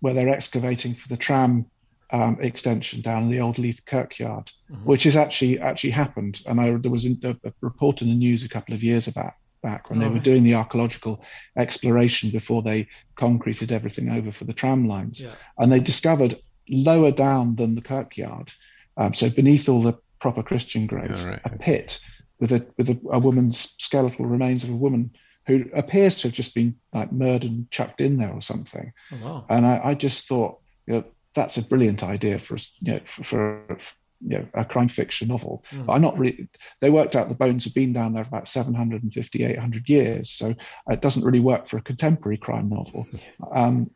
[0.00, 1.66] where they're excavating for the tram
[2.12, 4.84] um, extension down in the old Leith Kirkyard, mm-hmm.
[4.84, 6.40] which has actually actually happened.
[6.46, 9.34] And I, there was a, a, report in the news a couple of years about
[9.62, 11.22] back when oh, they were doing the archaeological
[11.56, 15.20] exploration before they concreted everything over for the tram lines.
[15.20, 15.34] Yeah.
[15.58, 18.52] And they discovered lower down than the kirkyard,
[18.96, 21.40] um, so beneath all the proper Christian graves, right.
[21.44, 21.98] a pit
[22.38, 25.12] with a with a, a, woman's skeletal remains of a woman
[25.46, 28.92] who appears to have just been like murdered and chucked in there or something.
[29.12, 29.46] Oh, wow.
[29.48, 33.24] And I, I, just thought, you know, that's a brilliant idea for you know for,
[33.24, 33.78] for,
[34.20, 35.64] you know, a crime fiction novel.
[35.70, 35.86] Mm.
[35.86, 36.48] But I'm not really.
[36.80, 40.54] They worked out the bones have been down there for about 750, 800 years, so
[40.88, 43.06] it doesn't really work for a contemporary crime novel.
[43.52, 43.90] Um,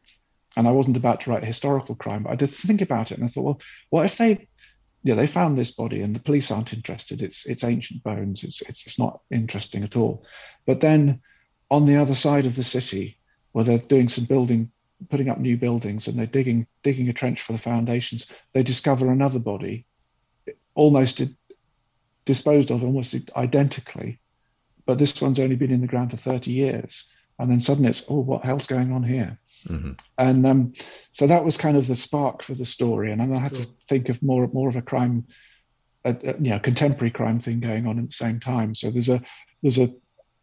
[0.57, 3.19] and I wasn't about to write a historical crime, but I did think about it,
[3.19, 3.61] and I thought, well,
[3.91, 4.49] what if they,
[5.03, 7.23] yeah, they found this body and the police aren't interested.
[7.23, 8.43] It's it's ancient bones.
[8.43, 10.25] It's it's it's not interesting at all.
[10.67, 11.21] But then,
[11.71, 13.19] on the other side of the city,
[13.53, 14.71] where they're doing some building
[15.11, 19.11] putting up new buildings and they're digging digging a trench for the foundations, they discover
[19.11, 19.87] another body
[20.75, 21.23] almost
[22.25, 24.21] disposed of almost identically,
[24.87, 27.05] but this one's only been in the ground for 30 years.
[27.39, 29.39] And then suddenly it's, oh, what hell's going on here?
[29.69, 29.93] Mm-hmm.
[30.19, 30.73] And um,
[31.13, 33.11] so that was kind of the spark for the story.
[33.11, 35.27] And then I had to think of more more of a crime,
[36.05, 38.75] a, a, you know, contemporary crime thing going on at the same time.
[38.75, 39.23] So there's a
[39.63, 39.93] there's a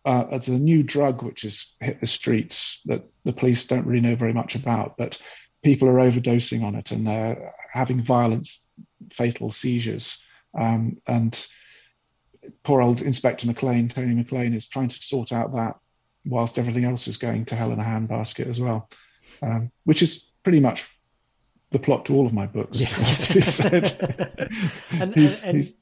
[0.06, 4.02] uh, there's a new drug which has hit the streets that the police don't really
[4.02, 5.20] know very much about, but
[5.64, 8.50] people are overdosing on it and they're having violent,
[9.12, 10.18] fatal seizures.
[10.58, 11.48] Um, and
[12.64, 15.78] poor old Inspector McLean, Tony McLean, is trying to sort out that
[16.26, 18.90] whilst everything else is going to hell in a handbasket as well,
[19.42, 20.88] um, which is pretty much
[21.72, 22.80] the plot to all of my books.
[22.80, 22.88] Yeah.
[22.88, 24.52] to be said.
[24.92, 25.74] and, he's, and, he's,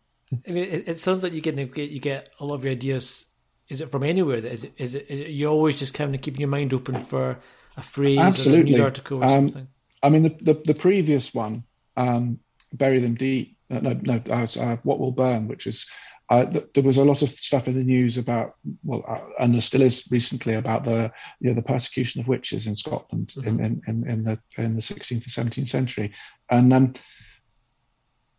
[0.48, 3.26] I mean, it, it, sounds like you get you get a lot of your ideas.
[3.68, 4.38] Is it from anywhere?
[4.38, 7.00] Is it is it, is it you're always just kind of keeping your mind open
[7.00, 7.38] for
[7.78, 8.60] a phrase Absolutely.
[8.60, 9.68] or a news article or um, something?
[10.02, 11.64] I mean, the, the, the previous one,
[11.98, 12.40] um,
[12.74, 15.86] Bury Them Deep, uh, no, no, uh, uh, What Will Burn, which is,
[16.30, 19.54] uh, th- there was a lot of stuff in the news about, well, uh, and
[19.54, 23.60] there still is recently about the, you know, the persecution of witches in Scotland mm-hmm.
[23.60, 26.14] in, in, in, the in the 16th and 17th century,
[26.50, 26.94] and um,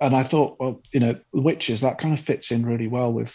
[0.01, 3.35] and I thought, well, you know, witches that kind of fits in really well with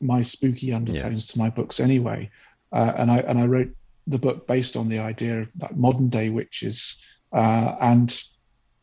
[0.00, 1.32] my spooky undertones yeah.
[1.32, 2.30] to my books anyway,
[2.72, 3.74] uh, and I and I wrote
[4.06, 8.22] the book based on the idea that modern day witches uh, and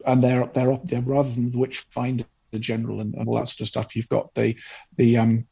[0.06, 2.26] and they're they're, they're rather than the witch finder
[2.60, 4.56] general and, and all that sort of stuff, you've got the
[4.98, 5.48] the um,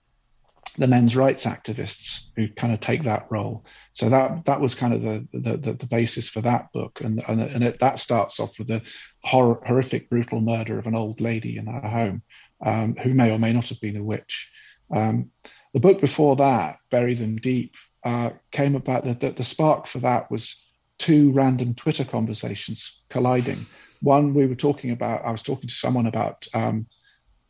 [0.77, 3.65] the men's rights activists who kind of take that role.
[3.93, 7.41] So that that was kind of the the, the basis for that book, and and,
[7.41, 8.81] and it, that starts off with the
[9.23, 12.21] horrific, brutal murder of an old lady in her home,
[12.65, 14.51] um, who may or may not have been a witch.
[14.93, 15.31] Um,
[15.73, 19.05] the book before that, Bury Them Deep, uh, came about.
[19.05, 20.55] that the, the spark for that was
[20.97, 23.65] two random Twitter conversations colliding.
[24.01, 26.87] One we were talking about, I was talking to someone about um,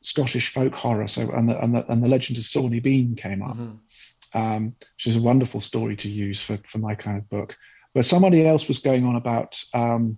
[0.01, 3.41] Scottish folk horror, so and the, and the, and the legend of Sawney Bean came
[3.41, 4.37] up, mm-hmm.
[4.37, 7.57] um, which is a wonderful story to use for for my kind of book.
[7.93, 10.17] But somebody else was going on about um,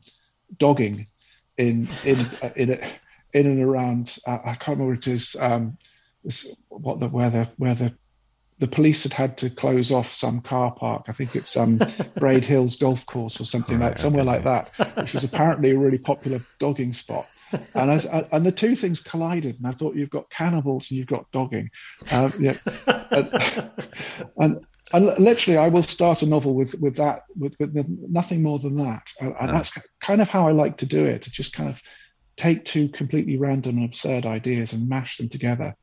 [0.57, 1.07] dogging
[1.57, 2.17] in in
[2.55, 2.69] in,
[3.33, 4.15] in and around.
[4.25, 5.35] Uh, I can't remember what it is.
[5.39, 5.77] Um,
[6.69, 7.93] what the where the where the
[8.61, 11.05] the police had had to close off some car park.
[11.07, 11.81] I think it's um,
[12.15, 14.43] Braid Hills Golf Course or something right, like somewhere okay.
[14.43, 17.27] like that, which was apparently a really popular dogging spot.
[17.73, 21.07] And I, and the two things collided, and I thought you've got cannibals and you've
[21.07, 21.71] got dogging,
[22.11, 23.71] uh, yeah, and,
[24.37, 28.59] and, and literally I will start a novel with with that with, with nothing more
[28.59, 31.23] than that, and, and that's kind of how I like to do it.
[31.23, 31.81] To just kind of
[32.37, 35.75] take two completely random and absurd ideas and mash them together.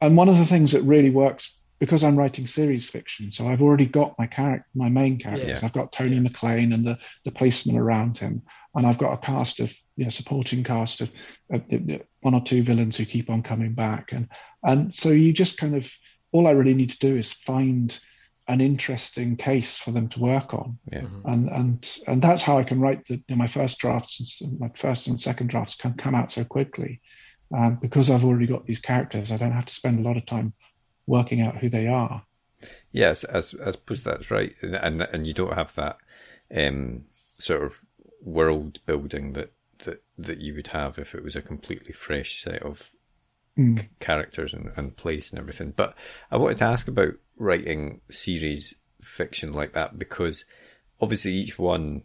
[0.00, 1.52] And one of the things that really works
[1.84, 5.60] because I'm writing series fiction, so I've already got my character, my main characters.
[5.60, 5.66] Yeah.
[5.66, 6.22] I've got Tony yeah.
[6.22, 8.40] McLean and the the policeman around him,
[8.74, 11.10] and I've got a cast of you know supporting cast of,
[11.52, 14.28] of, of one or two villains who keep on coming back, and
[14.62, 15.92] and so you just kind of
[16.32, 17.98] all I really need to do is find
[18.48, 21.02] an interesting case for them to work on, yeah.
[21.02, 21.28] Mm-hmm.
[21.28, 24.58] and and and that's how I can write the you know, my first drafts, and
[24.58, 27.02] my first and second drafts can come out so quickly,
[27.54, 29.30] um, because I've already got these characters.
[29.30, 30.54] I don't have to spend a lot of time
[31.06, 32.24] working out who they are.
[32.92, 35.98] Yes, as as suppose that's right, and and you don't have that
[36.54, 37.04] um,
[37.38, 37.84] sort of
[38.22, 39.52] world building that
[39.84, 42.90] that that you would have if it was a completely fresh set of
[43.58, 43.80] mm.
[43.80, 45.72] c- characters and, and place and everything.
[45.76, 45.94] But
[46.30, 50.44] I wanted to ask about writing series fiction like that because
[51.00, 52.02] obviously each one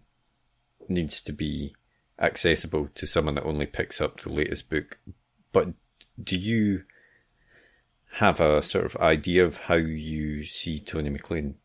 [0.90, 1.76] needs to be
[2.20, 5.00] accessible to someone that only picks up the latest book.
[5.52, 5.70] But
[6.22, 6.84] do you
[8.14, 11.56] have a sort of idea of how you see Tony McLean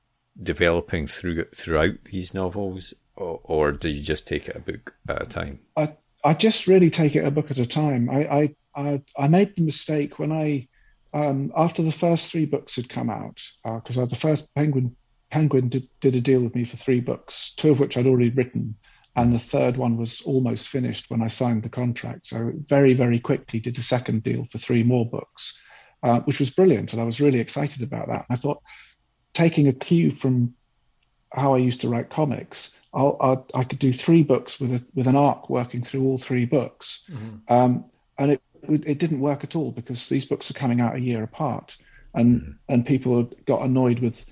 [0.40, 5.22] developing through throughout these novels, or, or do you just take it a book at
[5.22, 5.60] a time?
[5.76, 8.10] I I just really take it a book at a time.
[8.10, 10.68] I I I, I made the mistake when I
[11.12, 14.96] um, after the first three books had come out because uh, the first Penguin
[15.30, 18.30] Penguin did, did a deal with me for three books, two of which I'd already
[18.30, 18.76] written,
[19.16, 22.26] and the third one was almost finished when I signed the contract.
[22.26, 25.54] So very very quickly did a second deal for three more books,
[26.04, 28.26] uh, which was brilliant, and I was really excited about that.
[28.28, 28.62] And I thought
[29.32, 30.54] taking a cue from
[31.32, 34.84] how I used to write comics, I'll, I'll, i could do three books with a,
[34.94, 37.52] with an arc working through all three books, mm-hmm.
[37.52, 37.86] um,
[38.18, 41.22] and it it didn't work at all because these books are coming out a year
[41.22, 41.76] apart,
[42.12, 42.52] and mm-hmm.
[42.68, 44.24] and people got annoyed with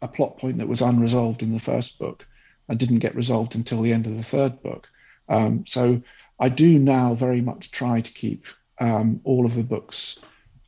[0.00, 2.26] a plot point that was unresolved in the first book
[2.68, 4.88] and didn't get resolved until the end of the third book.
[5.28, 6.02] Um, so
[6.40, 8.46] I do now very much try to keep
[8.80, 10.18] um, all of the books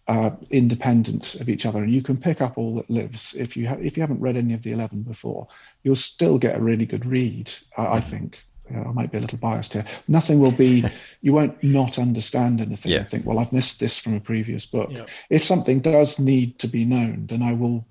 [0.07, 3.35] uh, independent of each other, and you can pick up all that lives.
[3.35, 5.49] If you ha- if you haven't read any of the eleven before,
[5.83, 7.51] you'll still get a really good read.
[7.77, 8.39] I, I think.
[8.71, 9.85] You know, I might be a little biased here.
[10.09, 10.85] Nothing will be.
[11.21, 13.01] you won't not understand anything yeah.
[13.01, 14.89] and think, well, I've missed this from a previous book.
[14.91, 15.05] Yeah.
[15.29, 17.87] If something does need to be known, then I will.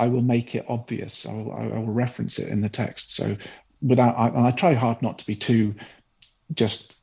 [0.00, 1.26] I will make it obvious.
[1.26, 1.52] I will.
[1.52, 3.14] I will reference it in the text.
[3.14, 3.36] So
[3.82, 5.74] without, I, and I try hard not to be too
[6.54, 6.94] just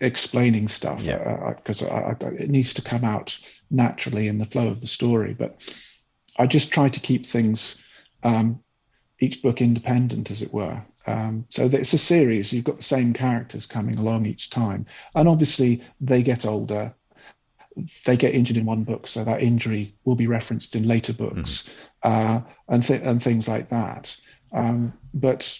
[0.00, 2.14] explaining stuff because yeah.
[2.20, 3.38] uh, it needs to come out
[3.70, 5.34] naturally in the flow of the story.
[5.34, 5.58] But
[6.38, 7.76] I just try to keep things,
[8.22, 8.60] um,
[9.20, 10.82] each book independent, as it were.
[11.06, 12.52] Um, so it's a series.
[12.52, 16.94] You've got the same characters coming along each time, and obviously they get older.
[18.04, 21.64] They get injured in one book, so that injury will be referenced in later books,
[22.04, 22.38] mm-hmm.
[22.38, 24.14] uh, and th- and things like that.
[24.52, 25.58] Um, but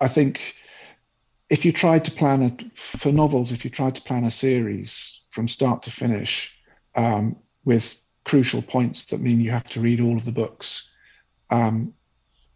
[0.00, 0.54] I think
[1.50, 5.20] if you tried to plan a for novels, if you tried to plan a series
[5.30, 6.55] from start to finish
[6.96, 7.94] um, with
[8.24, 10.90] crucial points that mean you have to read all of the books,
[11.50, 11.94] um,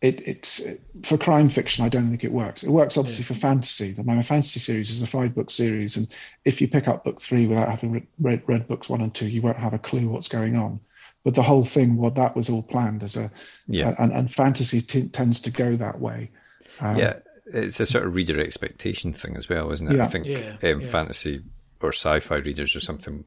[0.01, 1.85] it, it's it, for crime fiction.
[1.85, 2.63] I don't think it works.
[2.63, 3.29] It works obviously yeah.
[3.29, 3.93] for fantasy.
[3.93, 6.09] The my fantasy series is a five book series, and
[6.45, 9.29] if you pick up book three without having read, read, read books one and two,
[9.29, 10.81] you won't have a clue what's going on.
[11.23, 13.31] But the whole thing, well, that was all planned as a
[13.67, 16.31] yeah, and, and fantasy t- tends to go that way.
[16.81, 17.17] Um, yeah,
[17.53, 19.97] it's a sort of reader expectation thing as well, isn't it?
[19.97, 20.05] Yeah.
[20.05, 20.89] I think yeah, um, yeah.
[20.89, 21.43] fantasy
[21.83, 23.25] or sci-fi readers or something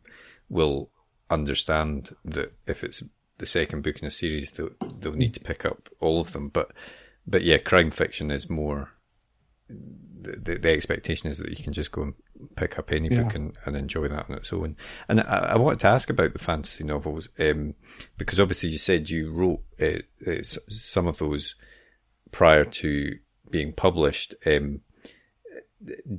[0.49, 0.89] will
[1.33, 3.03] understand that if it's
[3.37, 4.69] the second book in a series, they'll,
[4.99, 6.49] they'll need to pick up all of them.
[6.49, 6.71] But
[7.25, 8.91] but yeah, crime fiction is more.
[9.69, 12.13] The, the, expectation is that you can just go and
[12.55, 13.23] pick up any yeah.
[13.23, 14.77] book and, and enjoy that on its own.
[15.09, 17.73] And I, I wanted to ask about the fantasy novels um,
[18.17, 21.55] because obviously you said you wrote uh, uh, some of those
[22.31, 23.17] prior to
[23.49, 24.33] being published.
[24.45, 24.81] Um,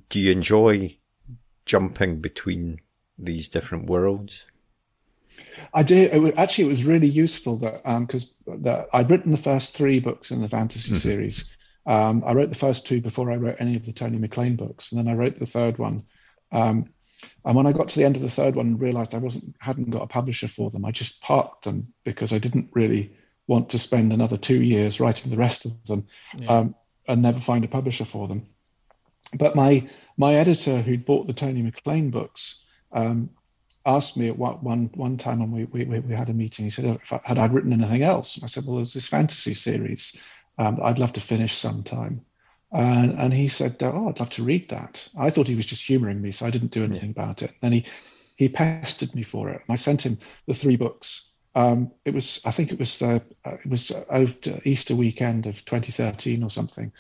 [0.09, 0.99] do you enjoy
[1.65, 2.81] jumping between
[3.19, 4.47] these different worlds?
[5.73, 6.13] I did.
[6.13, 10.01] It was, actually, it was really useful that because um, I'd written the first three
[10.01, 10.99] books in the fantasy mm-hmm.
[10.99, 11.51] series.
[11.87, 14.91] Um, I wrote the first two before I wrote any of the Tony McLean books,
[14.91, 16.05] and then I wrote the third one.
[16.51, 16.91] Um,
[17.45, 19.55] and when I got to the end of the third one and realized I wasn't
[19.59, 23.71] hadn't got a publisher for them, I just parked them because I didn't really want
[23.71, 26.07] to spend another two years writing the rest of them.
[26.39, 26.59] Yeah.
[26.59, 26.75] Um,
[27.07, 28.47] and never find a publisher for them.
[29.35, 33.31] But my my editor, who'd bought the Tony McLean books, um,
[33.87, 36.65] asked me at one one time when we, we we had a meeting.
[36.65, 40.13] He said, "Had I written anything else?" I said, "Well, there's this fantasy series
[40.59, 42.25] um, I'd love to finish sometime."
[42.73, 45.85] And, and he said, "Oh, I'd love to read that." I thought he was just
[45.85, 47.23] humouring me, so I didn't do anything yeah.
[47.23, 47.53] about it.
[47.63, 47.87] And he
[48.37, 49.63] he pestered me for it.
[49.67, 51.23] And I sent him the three books
[51.55, 55.65] um, it was, I think it was the, uh, it was over Easter weekend of
[55.65, 56.93] 2013 or something,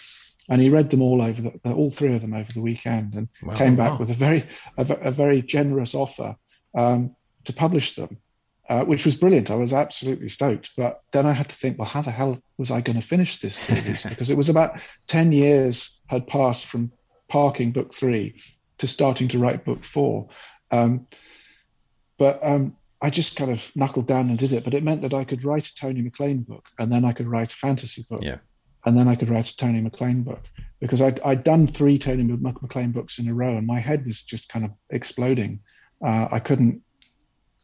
[0.49, 3.29] and he read them all over the, all three of them over the weekend, and
[3.43, 3.99] wow, came back wow.
[3.99, 4.47] with a very,
[4.79, 6.37] a, a very generous offer
[6.75, 7.15] um,
[7.45, 8.19] to publish them,
[8.69, 9.51] uh, which was brilliant.
[9.51, 10.71] I was absolutely stoked.
[10.77, 13.41] But then I had to think, well, how the hell was I going to finish
[13.41, 14.03] this series?
[14.09, 16.93] because it was about 10 years had passed from
[17.29, 18.41] parking book three
[18.79, 20.29] to starting to write book four.
[20.71, 21.07] Um,
[22.19, 25.15] but um, I just kind of knuckled down and did it, but it meant that
[25.15, 28.21] I could write a Tony McLean book, and then I could write a fantasy book,
[28.23, 28.39] yeah.
[28.87, 30.43] and then I could write a Tony McLean book
[30.81, 34.23] because I'd, I'd done three Tony McLean books in a row, and my head was
[34.23, 35.61] just kind of exploding.
[36.03, 36.83] Uh, I couldn't,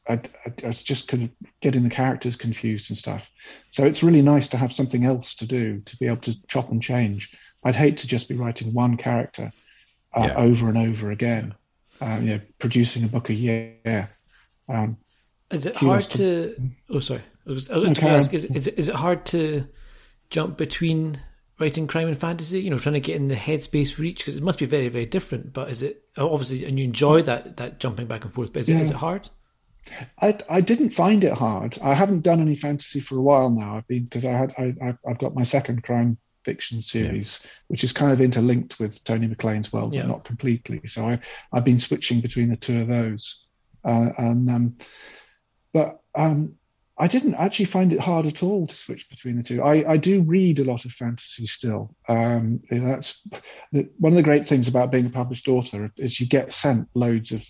[0.08, 3.30] I, I, I just couldn't getting the characters confused and stuff.
[3.70, 6.70] So it's really nice to have something else to do to be able to chop
[6.70, 7.30] and change.
[7.64, 9.52] I'd hate to just be writing one character
[10.14, 10.34] uh, yeah.
[10.36, 11.54] over and over again.
[12.00, 14.08] Uh, you know, producing a book a year.
[14.70, 14.96] Um,
[15.50, 16.70] is it hard to, to?
[16.88, 17.22] Oh, sorry.
[17.46, 18.08] I was, I was okay.
[18.08, 19.66] ask: is, is it, is it hard to
[20.30, 21.20] jump between
[21.58, 22.62] writing crime and fantasy?
[22.62, 24.88] You know, trying to get in the headspace for each because it must be very,
[24.88, 25.52] very different.
[25.52, 28.52] But is it obviously, and you enjoy that that jumping back and forth?
[28.52, 29.28] But is it, is it hard?
[30.20, 31.78] I, I didn't find it hard.
[31.82, 33.76] I haven't done any fantasy for a while now.
[33.76, 37.50] I've been because I had I, I've got my second crime fiction series, yeah.
[37.68, 40.02] which is kind of interlinked with Tony McLean's world, yeah.
[40.02, 40.80] but not completely.
[40.86, 41.20] So I
[41.52, 43.44] I've been switching between the two of those,
[43.84, 44.76] uh, and um,
[45.72, 46.56] but um,
[47.00, 49.62] I didn't actually find it hard at all to switch between the two.
[49.62, 51.96] I, I do read a lot of fantasy still.
[52.06, 53.22] Um, that's
[53.72, 57.32] one of the great things about being a published author is you get sent loads
[57.32, 57.42] of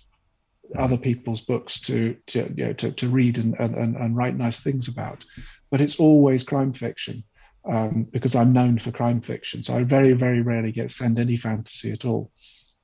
[0.79, 4.61] other people's books to to you know, to, to read and, and, and write nice
[4.61, 5.25] things about,
[5.69, 7.21] but it's always crime fiction
[7.69, 9.63] um, because I'm known for crime fiction.
[9.63, 12.31] So I very very rarely get sent any fantasy at all,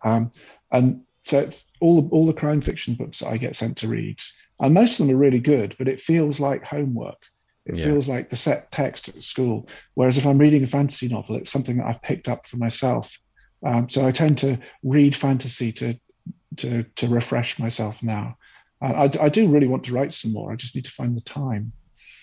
[0.03, 0.31] um,
[0.69, 1.49] and so
[1.79, 4.19] all all the crime fiction books I get sent to read
[4.59, 7.17] and most of them are really good, but it feels like homework.
[7.65, 7.85] It yeah.
[7.85, 9.67] feels like the set text at school.
[9.93, 13.19] Whereas if I'm reading a fantasy novel, it's something that I've picked up for myself.
[13.65, 15.99] Um, so I tend to read fantasy to
[16.57, 18.37] to to refresh myself now.
[18.81, 20.51] I, I, do really want to write some more.
[20.51, 21.71] I just need to find the time.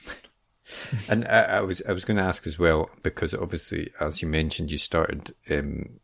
[1.08, 4.28] and I, I, was I was going to ask as well because obviously, as you
[4.28, 6.00] mentioned, you started um,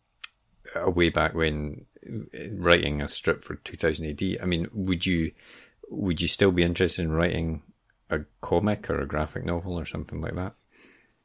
[0.86, 1.86] way back when
[2.52, 4.42] writing a strip for 2000 AD.
[4.42, 5.32] I mean, would you
[5.90, 7.62] would you still be interested in writing
[8.08, 10.54] a comic or a graphic novel or something like that?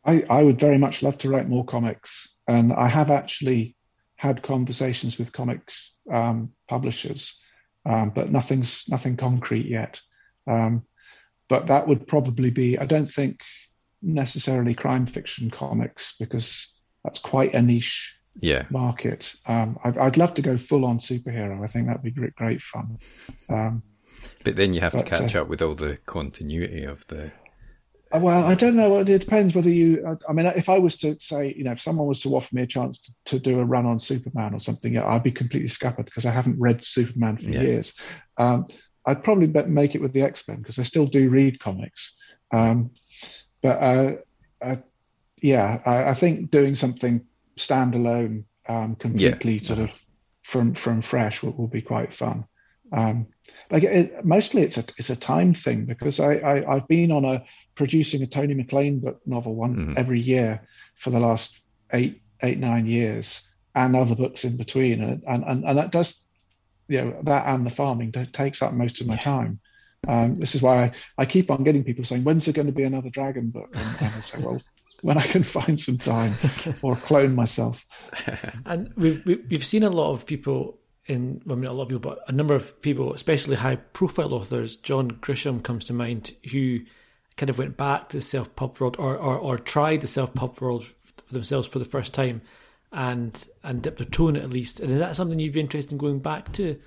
[0.04, 3.76] I, I would very much love to write more comics, and I have actually
[4.18, 7.40] had conversations with comics um, publishers,
[7.86, 10.02] um, but nothing's nothing concrete yet.
[10.48, 10.84] Um,
[11.48, 12.78] but that would probably be.
[12.78, 13.40] I don't think
[14.02, 16.72] necessarily crime fiction comics because
[17.04, 18.66] that's quite a niche yeah.
[18.70, 19.34] market.
[19.46, 21.64] Um, I'd, I'd, love to go full on superhero.
[21.64, 22.98] I think that'd be great, great fun.
[24.44, 27.32] But then you have but, to catch uh, up with all the continuity of the.
[28.14, 29.00] Uh, well, I don't know.
[29.00, 30.18] It depends whether you.
[30.28, 32.62] I mean, if I was to say, you know, if someone was to offer me
[32.62, 36.06] a chance to, to do a run on Superman or something, I'd be completely scuppered
[36.06, 37.62] because I haven't read Superman for yeah.
[37.62, 37.94] years.
[38.38, 38.68] Um,
[39.06, 42.16] I'd probably make it with the X Men because I still do read comics.
[42.52, 42.92] Um,
[43.62, 44.12] but uh,
[44.62, 44.76] uh,
[45.42, 47.26] yeah, I, I, think doing something
[47.58, 49.68] standalone, um, completely yeah.
[49.68, 50.00] sort of
[50.44, 52.46] from from fresh will, will be quite fun.
[52.92, 53.28] Um,
[53.72, 57.26] like it, mostly it's a it's a time thing because I, I have been on
[57.26, 57.44] a
[57.76, 59.98] producing a Tony McLean book novel one mm.
[59.98, 60.62] every year
[60.98, 61.52] for the last
[61.94, 63.42] eight eight nine years
[63.74, 66.16] and other books in between and and and, and that does
[66.88, 69.60] you know that and the farming takes up most of my time.
[70.08, 72.74] Um, this is why I, I keep on getting people saying when's there going to
[72.74, 74.62] be another dragon book and, and I say well
[75.02, 76.34] when I can find some time
[76.82, 77.84] or clone myself.
[78.66, 82.12] And we've we've seen a lot of people in I mean a lot of people,
[82.12, 86.80] but a number of people, especially high profile authors, John Grisham comes to mind, who
[87.38, 90.34] kind of went back to the self pub world or, or, or tried the self
[90.34, 92.42] pub world for themselves for the first time
[92.92, 94.80] and and dipped their toe in it at least.
[94.80, 96.80] And is that something you'd be interested in going back to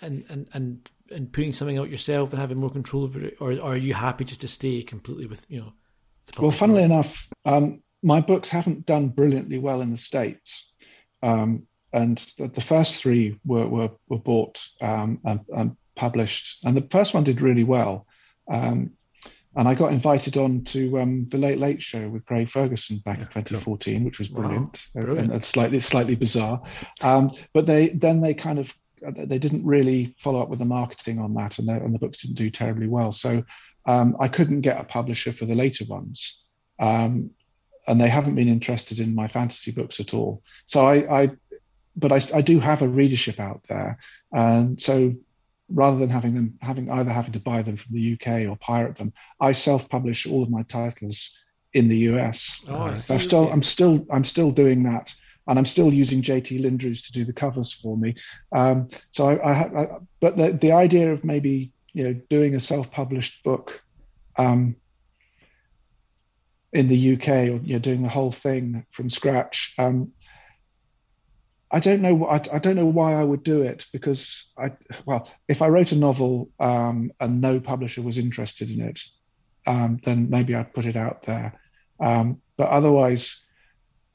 [0.00, 3.36] and and, and, and putting something out yourself and having more control over it?
[3.40, 5.72] Or, or are you happy just to stay completely with, you know,
[6.38, 10.70] well, funnily enough, um, my books haven't done brilliantly well in the States.
[11.22, 16.86] Um, and the, first three were were, were bought um, and, and, published, and the
[16.90, 18.06] first one did really well.
[18.50, 18.92] Um,
[19.56, 23.16] and I got invited on to um, the Late Late Show with Craig Ferguson back
[23.16, 24.04] yeah, in 2014, cool.
[24.04, 25.32] which was brilliant, wow, brilliant.
[25.32, 26.60] And, slightly slightly bizarre.
[27.02, 28.70] Um, but they then they kind of
[29.00, 32.36] they didn't really follow up with the marketing on that, and, and the books didn't
[32.36, 33.12] do terribly well.
[33.12, 33.42] So
[33.86, 36.42] um, I couldn't get a publisher for the later ones.
[36.78, 37.30] Um,
[37.86, 40.42] and they haven't been interested in my fantasy books at all.
[40.66, 41.30] So I, I
[41.96, 43.98] but I, I do have a readership out there,
[44.32, 45.14] and so
[45.68, 48.96] rather than having them having either having to buy them from the UK or pirate
[48.96, 51.36] them, I self-publish all of my titles
[51.72, 52.60] in the US.
[52.68, 55.14] Oh, uh, so I'm still I'm still I'm still doing that,
[55.46, 58.16] and I'm still using JT Lindroos to do the covers for me.
[58.52, 59.88] Um, so I, I, I,
[60.20, 63.82] but the the idea of maybe you know doing a self-published book.
[64.38, 64.76] Um,
[66.72, 70.12] in the UK, or you know, doing the whole thing from scratch, um,
[71.76, 72.24] I don't know.
[72.24, 74.72] I, I, don't know why I would do it because I
[75.04, 78.98] well, if I wrote a novel um, and no publisher was interested in it,
[79.66, 81.60] um, then maybe I'd put it out there.
[82.00, 83.38] Um, but otherwise,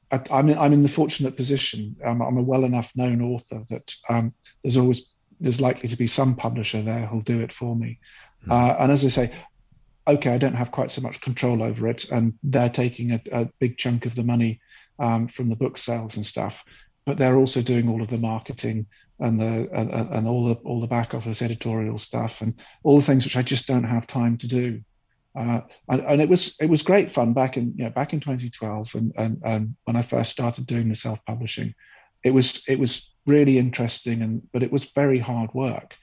[0.09, 1.97] I, am in, I'm in the fortunate position.
[2.03, 4.33] Um, I'm a well enough known author that um,
[4.63, 5.03] there's always
[5.39, 7.99] there's likely to be some publisher there who'll do it for me.
[8.47, 8.53] Mm.
[8.53, 9.35] Uh, and as I say,
[10.07, 13.45] okay, I don't have quite so much control over it, and they're taking a, a
[13.59, 14.61] big chunk of the money
[14.97, 16.63] um, from the book sales and stuff
[17.05, 18.85] but they're also doing all of the marketing
[19.19, 23.05] and the and, and, all the all the back office editorial stuff and all the
[23.05, 24.81] things which I just don't have time to do.
[25.37, 28.19] Uh, and, and, it was it was great fun back in you know back in
[28.19, 31.73] 2012 and, and, and when I first started doing the self publishing,
[32.23, 35.95] it was it was really interesting and but it was very hard work,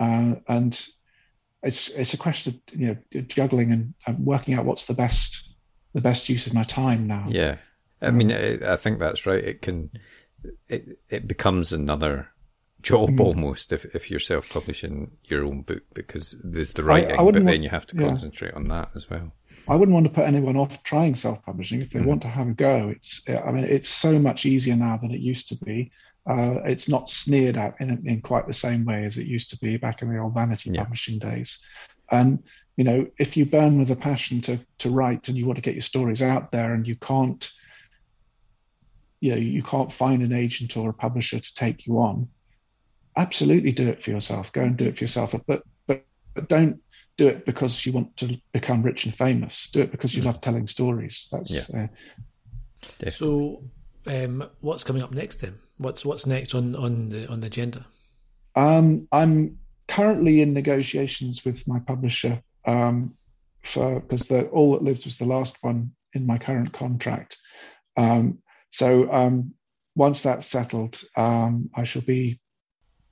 [0.00, 0.86] uh, and
[1.62, 5.54] it's it's a question of you know juggling and, and, working out what's the best
[5.92, 7.26] the best use of my time now.
[7.28, 7.56] Yeah,
[8.00, 9.44] I mean I think that's right.
[9.44, 9.90] It can
[10.68, 12.28] it it becomes another
[12.82, 13.20] job mm.
[13.20, 17.30] almost if, if you're self publishing your own book because there's the writing, I, I
[17.30, 18.58] but then you have to concentrate yeah.
[18.58, 19.32] on that as well.
[19.66, 22.06] I wouldn't want to put anyone off trying self publishing if they mm.
[22.06, 22.90] want to have a go.
[22.90, 25.90] It's I mean it's so much easier now than it used to be.
[26.26, 29.58] Uh, it's not sneered at in, in quite the same way as it used to
[29.58, 30.82] be back in the old vanity yeah.
[30.82, 31.58] publishing days.
[32.10, 32.42] And
[32.76, 35.62] you know, if you burn with a passion to to write and you want to
[35.62, 37.48] get your stories out there and you can't,
[39.20, 42.28] you know, you can't find an agent or a publisher to take you on,
[43.16, 44.52] absolutely do it for yourself.
[44.52, 45.34] Go and do it for yourself.
[45.46, 46.04] But but
[46.34, 46.80] but don't
[47.16, 49.68] do it because you want to become rich and famous.
[49.72, 50.26] Do it because you mm.
[50.26, 51.28] love telling stories.
[51.30, 51.88] That's yeah.
[53.04, 53.62] Uh, so.
[54.06, 55.58] Um, what's coming up next then?
[55.78, 57.86] What's what's next on on the on the agenda?
[58.54, 59.58] Um, I'm
[59.88, 63.14] currently in negotiations with my publisher um,
[63.62, 67.38] for because the All That Lives was the last one in my current contract.
[67.96, 68.38] Um,
[68.74, 69.54] so um,
[69.94, 72.40] once that's settled, um, I shall be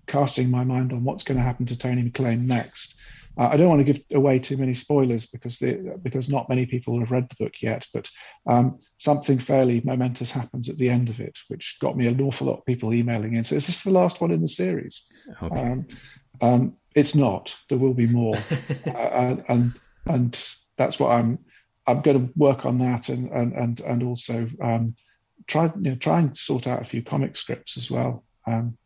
[0.09, 2.97] casting my mind on what's going to happen to Tony McLean next.
[3.39, 6.67] Uh, I don't want to give away too many spoilers because the, because not many
[6.67, 8.11] people have read the book yet, but
[8.45, 12.49] um, something fairly momentous happens at the end of it, which got me an awful
[12.49, 13.45] lot of people emailing in.
[13.45, 15.05] So is this the last one in the series?
[15.41, 15.61] Okay.
[15.61, 15.87] Um,
[16.41, 17.55] um, it's not.
[17.69, 18.35] There will be more,
[18.87, 19.75] uh, and
[20.07, 20.47] and
[20.77, 21.39] that's what I'm.
[21.87, 24.97] I'm going to work on that, and and and and also um,
[25.47, 28.25] try you know, try and sort out a few comic scripts as well.
[28.47, 28.77] Um,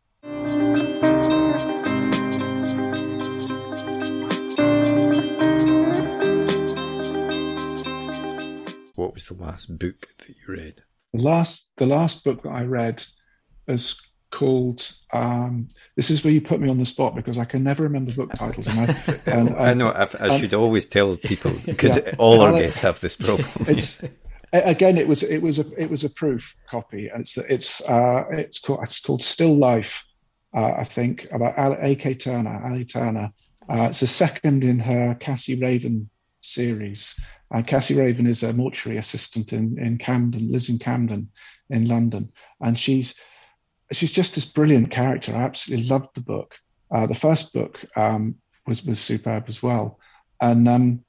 [8.95, 10.83] what was the last book that you read?
[11.13, 13.03] The last, the last book that I read
[13.67, 13.95] is
[14.31, 14.91] called.
[15.13, 18.13] Um, this is where you put me on the spot because I can never remember
[18.13, 18.67] book titles.
[18.67, 19.89] And I, and, I know.
[19.89, 23.49] I, I um, should always tell people because yeah, all our guests have this problem.
[23.67, 24.01] It's,
[24.53, 28.25] again, it was it was a it was a proof copy, and it's it's uh,
[28.31, 30.03] it's called it's called Still Life,
[30.55, 32.15] uh, I think, about A.K.
[32.15, 33.31] Turner, Ali Turner.
[33.69, 36.09] Uh, it's the second in her Cassie Raven
[36.41, 37.15] series.
[37.53, 41.29] Uh, Cassie Raven is a mortuary assistant in, in Camden, lives in Camden
[41.69, 42.31] in London.
[42.61, 43.15] And she's
[43.91, 45.35] she's just this brilliant character.
[45.35, 46.55] I absolutely loved the book.
[46.89, 48.35] Uh, the first book um,
[48.65, 49.99] was was superb as well.
[50.41, 51.05] And um,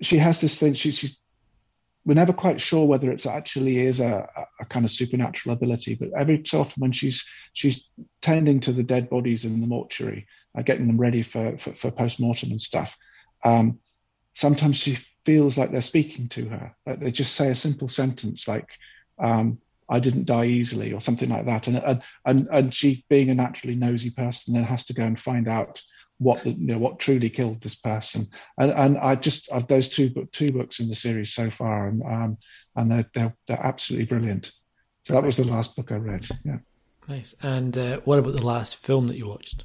[0.00, 1.16] she has this thing, she, she's
[2.04, 4.28] we're never quite sure whether it actually is a,
[4.60, 7.88] a, kind of supernatural ability, but every so often when she's she's
[8.20, 10.26] tending to the dead bodies in the mortuary,
[10.56, 12.96] uh, getting them ready for for, for post mortem and stuff,
[13.44, 13.78] um,
[14.34, 16.74] sometimes she feels like they're speaking to her.
[16.86, 18.68] Like they just say a simple sentence like,
[19.18, 23.30] um, "I didn't die easily" or something like that, and and and and she, being
[23.30, 25.80] a naturally nosy person, then has to go and find out
[26.18, 28.28] what the, you know what truly killed this person.
[28.58, 32.02] And and I just uh, those two two books in the series so far, and
[32.02, 32.38] um,
[32.76, 34.50] and they're, they're they're absolutely brilliant.
[35.06, 36.26] So that was the last book I read.
[36.44, 36.58] Yeah.
[37.08, 37.34] Nice.
[37.42, 39.64] And uh, what about the last film that you watched?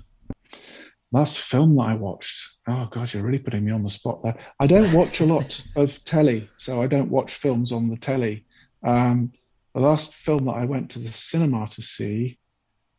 [1.12, 2.50] last film that I watched.
[2.68, 4.38] Oh gosh, you're really putting me on the spot there.
[4.60, 8.46] I don't watch a lot of telly, so I don't watch films on the telly.
[8.84, 9.32] Um,
[9.74, 12.40] the last film that I went to the cinema to see,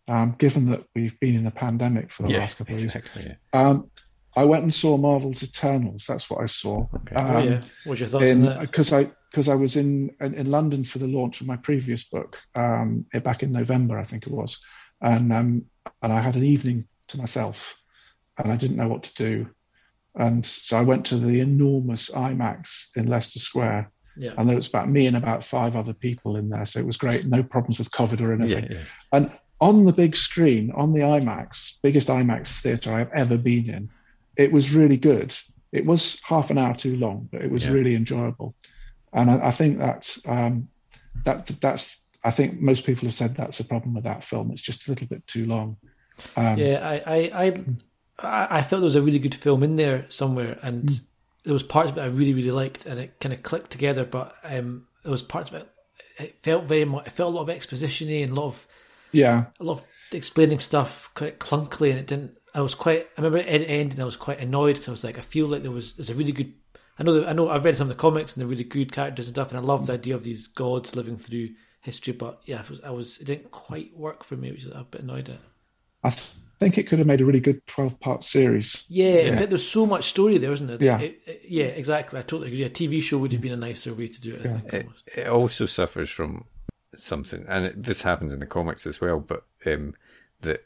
[0.08, 3.22] um, given that we've been in a pandemic for the yeah, last couple of exactly,
[3.22, 3.68] years, yeah.
[3.68, 3.90] um,
[4.36, 6.04] I went and saw Marvel's Eternals.
[6.06, 6.86] That's what I saw.
[6.94, 7.16] Okay.
[7.18, 7.62] oh, yeah.
[7.84, 8.60] What's your thoughts in, on that?
[8.60, 12.04] Because I because I was in, in, in London for the launch of my previous
[12.04, 14.58] book um, back in November, I think it was,
[15.02, 15.64] and um,
[16.02, 17.74] and I had an evening to myself
[18.38, 19.50] and I didn't know what to do.
[20.14, 23.90] And so I went to the enormous IMAX in Leicester Square.
[24.16, 24.32] Yeah.
[24.36, 26.64] And there was about me and about five other people in there.
[26.64, 27.26] So it was great.
[27.26, 28.64] No problems with COVID or anything.
[28.64, 28.84] Yeah, yeah.
[29.12, 29.30] And
[29.60, 33.90] on the big screen, on the IMAX, biggest IMAX theatre I've ever been in,
[34.36, 35.36] it was really good.
[35.72, 37.72] It was half an hour too long, but it was yeah.
[37.72, 38.54] really enjoyable.
[39.12, 40.68] And I, I think that's um,
[41.24, 44.50] that that's I think most people have said that's a problem with that film.
[44.50, 45.76] It's just a little bit too long.
[46.36, 47.64] Um, yeah, I, I, I
[48.18, 51.00] I, I felt there was a really good film in there somewhere, and mm.
[51.44, 54.04] there was parts of it I really really liked, and it kind of clicked together.
[54.04, 55.68] But um, there was parts of it
[56.18, 58.66] it felt very much it felt a lot of expositiony and a lot of
[59.12, 62.36] yeah a lot of explaining stuff quite clunkily, and it didn't.
[62.54, 63.08] I was quite.
[63.16, 65.62] I remember it and I was quite annoyed because I was like, I feel like
[65.62, 66.52] there was there's a really good.
[66.98, 68.90] I know that I know I've read some of the comics and they're really good
[68.92, 71.50] characters and stuff, and I love the idea of these gods living through
[71.80, 72.12] history.
[72.12, 74.76] But yeah, I was, I was it didn't quite work for me, which I was
[74.76, 75.40] a bit annoyed at.
[76.04, 76.16] I,
[76.60, 78.82] think it could have made a really good 12 part series.
[78.88, 80.82] Yeah, in fact, there's so much story there, isn't it?
[80.82, 80.98] Yeah.
[80.98, 82.18] It- it- yeah, exactly.
[82.18, 82.64] I totally agree.
[82.64, 84.46] A TV show would have been a nicer way to do it.
[84.46, 84.72] I think.
[84.74, 84.86] it,
[85.18, 86.46] it also suffers from
[87.02, 89.20] something, and it, this happens in the comics as well.
[89.20, 89.94] But um,
[90.42, 90.64] that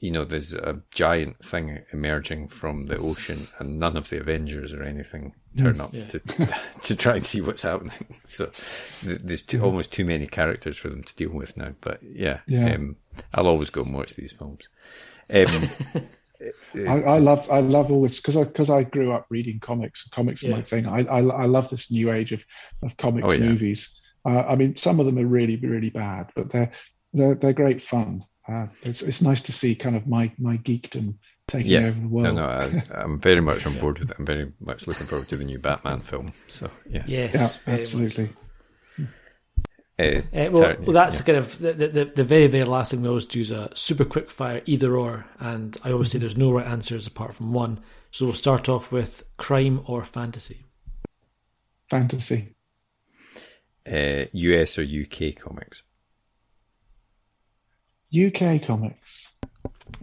[0.00, 4.72] you know, there's a giant thing emerging from the ocean, and none of the Avengers
[4.74, 6.06] or anything turn up Yeah.
[6.06, 6.18] to
[6.82, 8.06] to try and see what's happening.
[8.26, 8.50] So
[9.02, 11.74] there's too, almost too many characters for them to deal with now.
[11.80, 12.74] But yeah, Yeah.
[12.74, 12.96] Um,
[13.32, 14.68] I'll always go and watch these films.
[15.32, 15.68] Um,
[16.74, 20.06] I, I love I love all this because I because I grew up reading comics.
[20.08, 20.86] Comics are my thing.
[20.86, 22.44] I, I I love this new age of
[22.82, 23.46] of comics Oh, yeah.
[23.46, 23.88] movies.
[24.24, 26.72] Uh, I mean, some of them are really really bad, but they're
[27.12, 28.24] they're they're great fun.
[28.48, 31.16] Uh, it's it's nice to see kind of my my geekdom
[31.48, 32.32] taking yeah, over the world.
[32.34, 34.16] no, I, I'm very much on board with it.
[34.18, 36.32] I'm very much looking forward to the new Batman film.
[36.48, 38.34] So yeah, Yes, yeah, absolutely.
[39.98, 41.26] Uh, Uh, well, Ter- well, that's yeah.
[41.26, 44.04] kind of the, the the very very last thing we always do is a super
[44.04, 47.80] quick fire either or, and I always say there's no right answers apart from one.
[48.10, 50.66] So we'll start off with crime or fantasy.
[51.88, 52.53] Fantasy.
[53.90, 55.82] Uh, US or UK comics.
[58.14, 59.26] UK comics.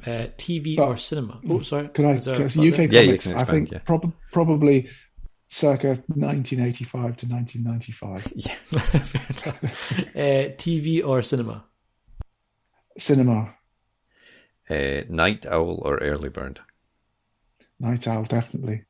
[0.05, 0.89] Uh, TV Oh.
[0.89, 1.39] or cinema?
[1.49, 1.87] Oh, sorry.
[1.89, 2.11] Could I?
[2.13, 2.93] Is there a could I- UK there?
[2.93, 3.23] Yeah, you comics.
[3.23, 3.79] can I think yeah.
[3.79, 4.89] prob- probably
[5.47, 8.33] circa 1985 to 1995.
[8.35, 9.99] Yeah, Fair enough.
[10.15, 11.65] uh, TV or cinema?
[12.97, 13.55] Cinema.
[14.69, 16.59] uh, Night Owl or Early Bird.
[17.79, 18.83] Night Owl, definitely.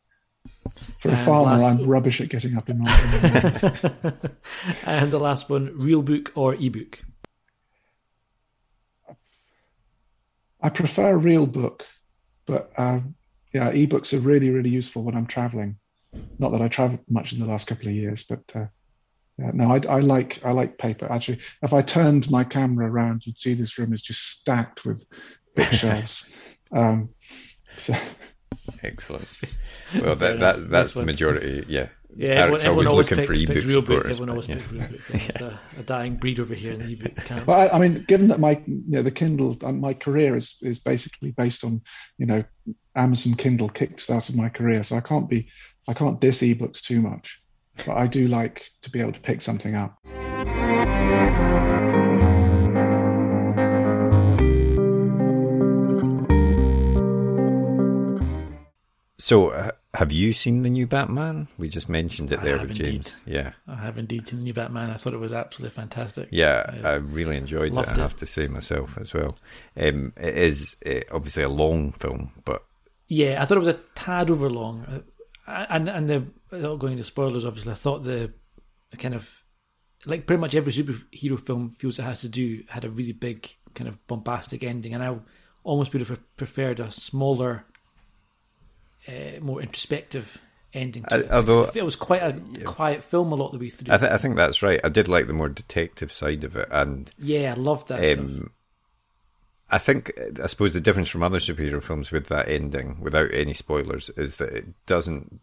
[1.00, 4.14] For a And farmer, last- I'm rubbish at getting up in the morning.
[4.86, 7.02] and the last one, real book or ebook?
[10.62, 11.86] I prefer a real book,
[12.46, 13.16] but um,
[13.54, 15.78] yeah, ebooks are really, really useful when I'm traveling.
[16.38, 18.66] Not that I travel much in the last couple of years, but uh,
[19.40, 21.12] yeah, no, I, I like I like paper.
[21.12, 25.04] Actually, if I turned my camera around, you'd see this room is just stacked with
[25.56, 26.26] bookshelves.
[26.72, 27.10] um,
[27.78, 27.96] so
[28.84, 29.28] Excellent.
[30.02, 31.06] Well, that, that that's Nice the one.
[31.08, 31.66] majority.
[31.68, 33.86] Yeah, Yeah, everyone, Tarek's everyone always looking picks, for picks ebook real book.
[33.88, 34.12] supporters.
[34.12, 34.80] Everyone always but, picks yeah.
[34.80, 35.02] real book.
[35.30, 37.48] It's a, a dying breed over here in the ebook camp.
[37.48, 40.56] Well, I, I mean, given that my you know the Kindle and my career is
[40.62, 41.82] is basically based on
[42.18, 42.44] you know
[42.96, 45.50] Amazon Kindle kickstarted my career, so I can't be
[45.88, 47.42] I can't diss ebooks too much,
[47.86, 49.98] but I do like to be able to pick something up.
[59.32, 61.48] So, uh, have you seen the new Batman?
[61.58, 63.06] We just mentioned it there with indeed.
[63.06, 63.16] James.
[63.26, 64.90] Yeah, I have indeed seen the new Batman.
[64.90, 66.28] I thought it was absolutely fantastic.
[66.32, 67.88] yeah, I I really enjoyed it.
[67.88, 69.38] I have to say myself as well.
[69.78, 72.66] Um, it is uh, obviously a long film, but
[73.08, 74.84] Yeah, I thought it was a tad over long,
[75.48, 78.34] uh, and and the without going into spoilers, obviously, I thought the
[78.98, 79.34] kind of
[80.06, 83.50] like pretty much every superhero film feels it has to do had a really big
[83.76, 85.18] kind of bombastic ending, and I
[85.64, 87.66] almost would have preferred a smaller,
[89.08, 90.42] uh, more introspective
[90.74, 91.04] ending.
[91.04, 91.32] To it.
[91.32, 93.94] although- it was quite a quiet film a lot of the way through.
[93.94, 94.80] I, th- I think that's right.
[94.84, 98.52] I did like the more detective side of it, and yeah, I loved that um,
[99.70, 103.54] I think I suppose the difference from other superhero films with that ending, without any
[103.54, 105.40] spoilers, is that it doesn't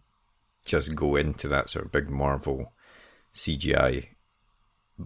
[0.67, 2.73] just go into that sort of big Marvel
[3.35, 4.09] CGI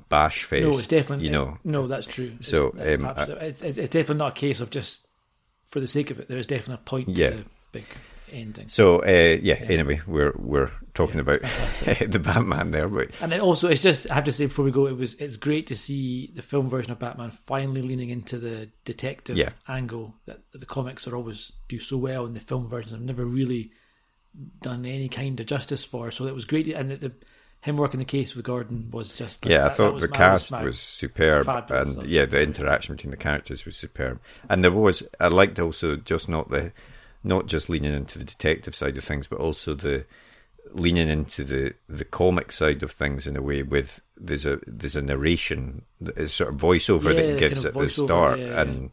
[0.09, 0.63] bash face.
[0.63, 1.59] No, it's definitely you know.
[1.63, 2.33] No, that's true.
[2.41, 5.07] So, uh, um, it's, it's, it's definitely not a case of just
[5.67, 6.29] for the sake of it.
[6.29, 7.37] There is definitely a point Yeah.
[8.33, 8.69] To the big ending.
[8.69, 11.41] So uh, yeah, Anyway, we're we're talking Yeah, about
[12.11, 14.71] the Batman there, but And it also, it's just I have to say before we
[14.71, 18.39] go, it was it's great to see the film version of Batman finally leaning into
[18.39, 19.51] the detective Yeah.
[19.69, 23.25] angle that, the comics are always do so well, and the film versions have never
[23.25, 23.73] really
[24.63, 26.11] done any kind of justice for.
[26.11, 27.13] So it was great, and the, the
[27.61, 30.51] him working the case with Gordon was just yeah, I that- thought the my- cast
[30.51, 34.21] was superb, and yeah, the interaction between the characters was superb.
[34.49, 36.73] And there was I liked also just not the
[37.25, 40.05] not just leaning into the detective side of things, but also the
[40.73, 44.97] leaning into the the comic side of things in a way with there's a there's
[44.97, 45.83] a narration,
[46.17, 48.61] a sort of voiceover that he gives kind of at the start, yeah, yeah.
[48.63, 48.91] and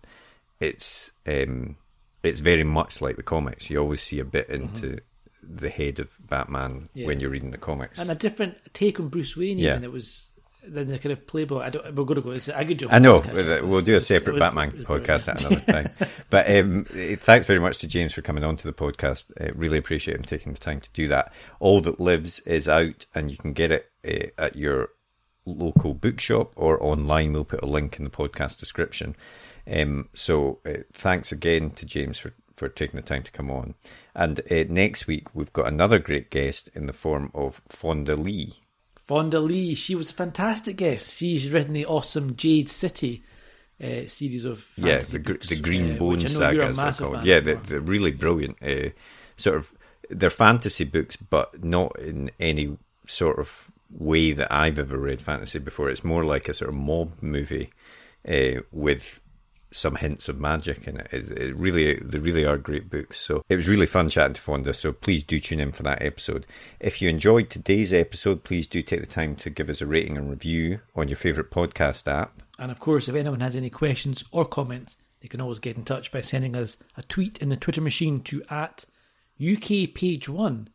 [0.59, 1.75] it's um
[2.23, 3.69] it's very much like the comics.
[3.69, 4.99] You always see a bit into
[5.41, 6.99] the head of Batman Mm-hmm.
[6.99, 7.07] Yeah.
[7.07, 7.97] when you're reading the comics.
[7.99, 9.57] and a different take on Bruce Wayne.
[9.57, 9.71] Yeah.
[9.71, 10.28] Even it was
[10.67, 11.61] than the kind of playboy.
[11.61, 11.85] I don't.
[11.95, 12.31] We're going to go.
[12.31, 12.89] It's a good job.
[12.91, 13.85] I know up we'll on we'll this.
[13.85, 16.09] do a separate Batman podcast at another time.
[16.29, 19.25] but um, thanks very much to James for coming on to the podcast.
[19.39, 21.33] Uh, really appreciate him taking the time to do that.
[21.59, 24.89] All that lives is out, and you can get it uh, at your
[25.45, 27.33] local bookshop or online.
[27.33, 29.15] We'll put a link in the podcast description.
[29.71, 33.75] Um, so uh, thanks again to James for, for taking the time to come on.
[34.15, 38.61] And uh, next week we've got another great guest in the form of Fonda Lee.
[39.09, 41.17] Fonda Lee, she was a fantastic guest.
[41.17, 43.23] She's written the awesome Jade City,
[43.83, 46.99] uh, series of yeah, the, books, the Green uh, Bone which I know saga, as
[46.99, 47.25] they're called.
[47.25, 48.61] Yeah, they're, they're really brilliant.
[48.61, 48.89] Uh,
[49.35, 49.73] sort of,
[50.11, 55.57] they're fantasy books, but not in any sort of way that I've ever read fantasy
[55.57, 55.89] before.
[55.89, 57.71] It's more like a sort of mob movie
[58.27, 59.21] uh, with
[59.71, 61.07] some hints of magic in it.
[61.11, 63.19] It, it really, they really are great books.
[63.19, 64.73] So it was really fun chatting to Fonda.
[64.73, 66.45] So please do tune in for that episode.
[66.79, 70.17] If you enjoyed today's episode, please do take the time to give us a rating
[70.17, 72.41] and review on your favourite podcast app.
[72.57, 75.83] And of course, if anyone has any questions or comments, they can always get in
[75.83, 78.85] touch by sending us a tweet in the Twitter machine to at
[79.41, 80.69] UK Page One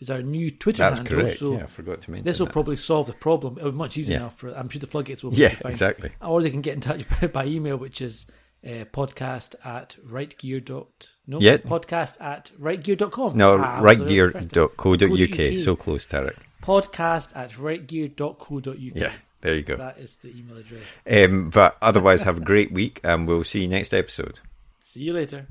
[0.00, 1.20] is our new Twitter That's handle.
[1.20, 1.38] correct.
[1.38, 2.52] So yeah, I forgot to mention this will that.
[2.52, 3.56] probably solve the problem.
[3.58, 4.20] It'll be much easier Yeah.
[4.20, 4.54] enough for.
[4.56, 5.34] I'm sure the floodgates will.
[5.34, 6.10] Yeah, exactly.
[6.20, 8.26] Or they can get in touch by email, which is
[8.66, 11.58] uh, podcast at writegear dot no Yeah.
[11.58, 13.36] podcast at writegear.com.
[13.36, 14.68] No, Ah, I was a bit first time.
[14.68, 15.64] writegear.co.uk.
[15.64, 16.36] So close, Tarek.
[16.62, 18.76] podcast at writegear.co.uk.
[18.96, 19.76] Yeah, there you go.
[19.76, 20.82] That is the email address.
[21.08, 24.40] Um, but otherwise, have a great week, and we'll see you next episode.
[24.80, 25.46] See you later.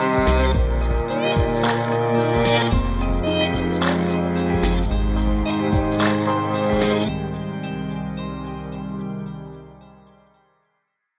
[0.00, 0.39] Thank you.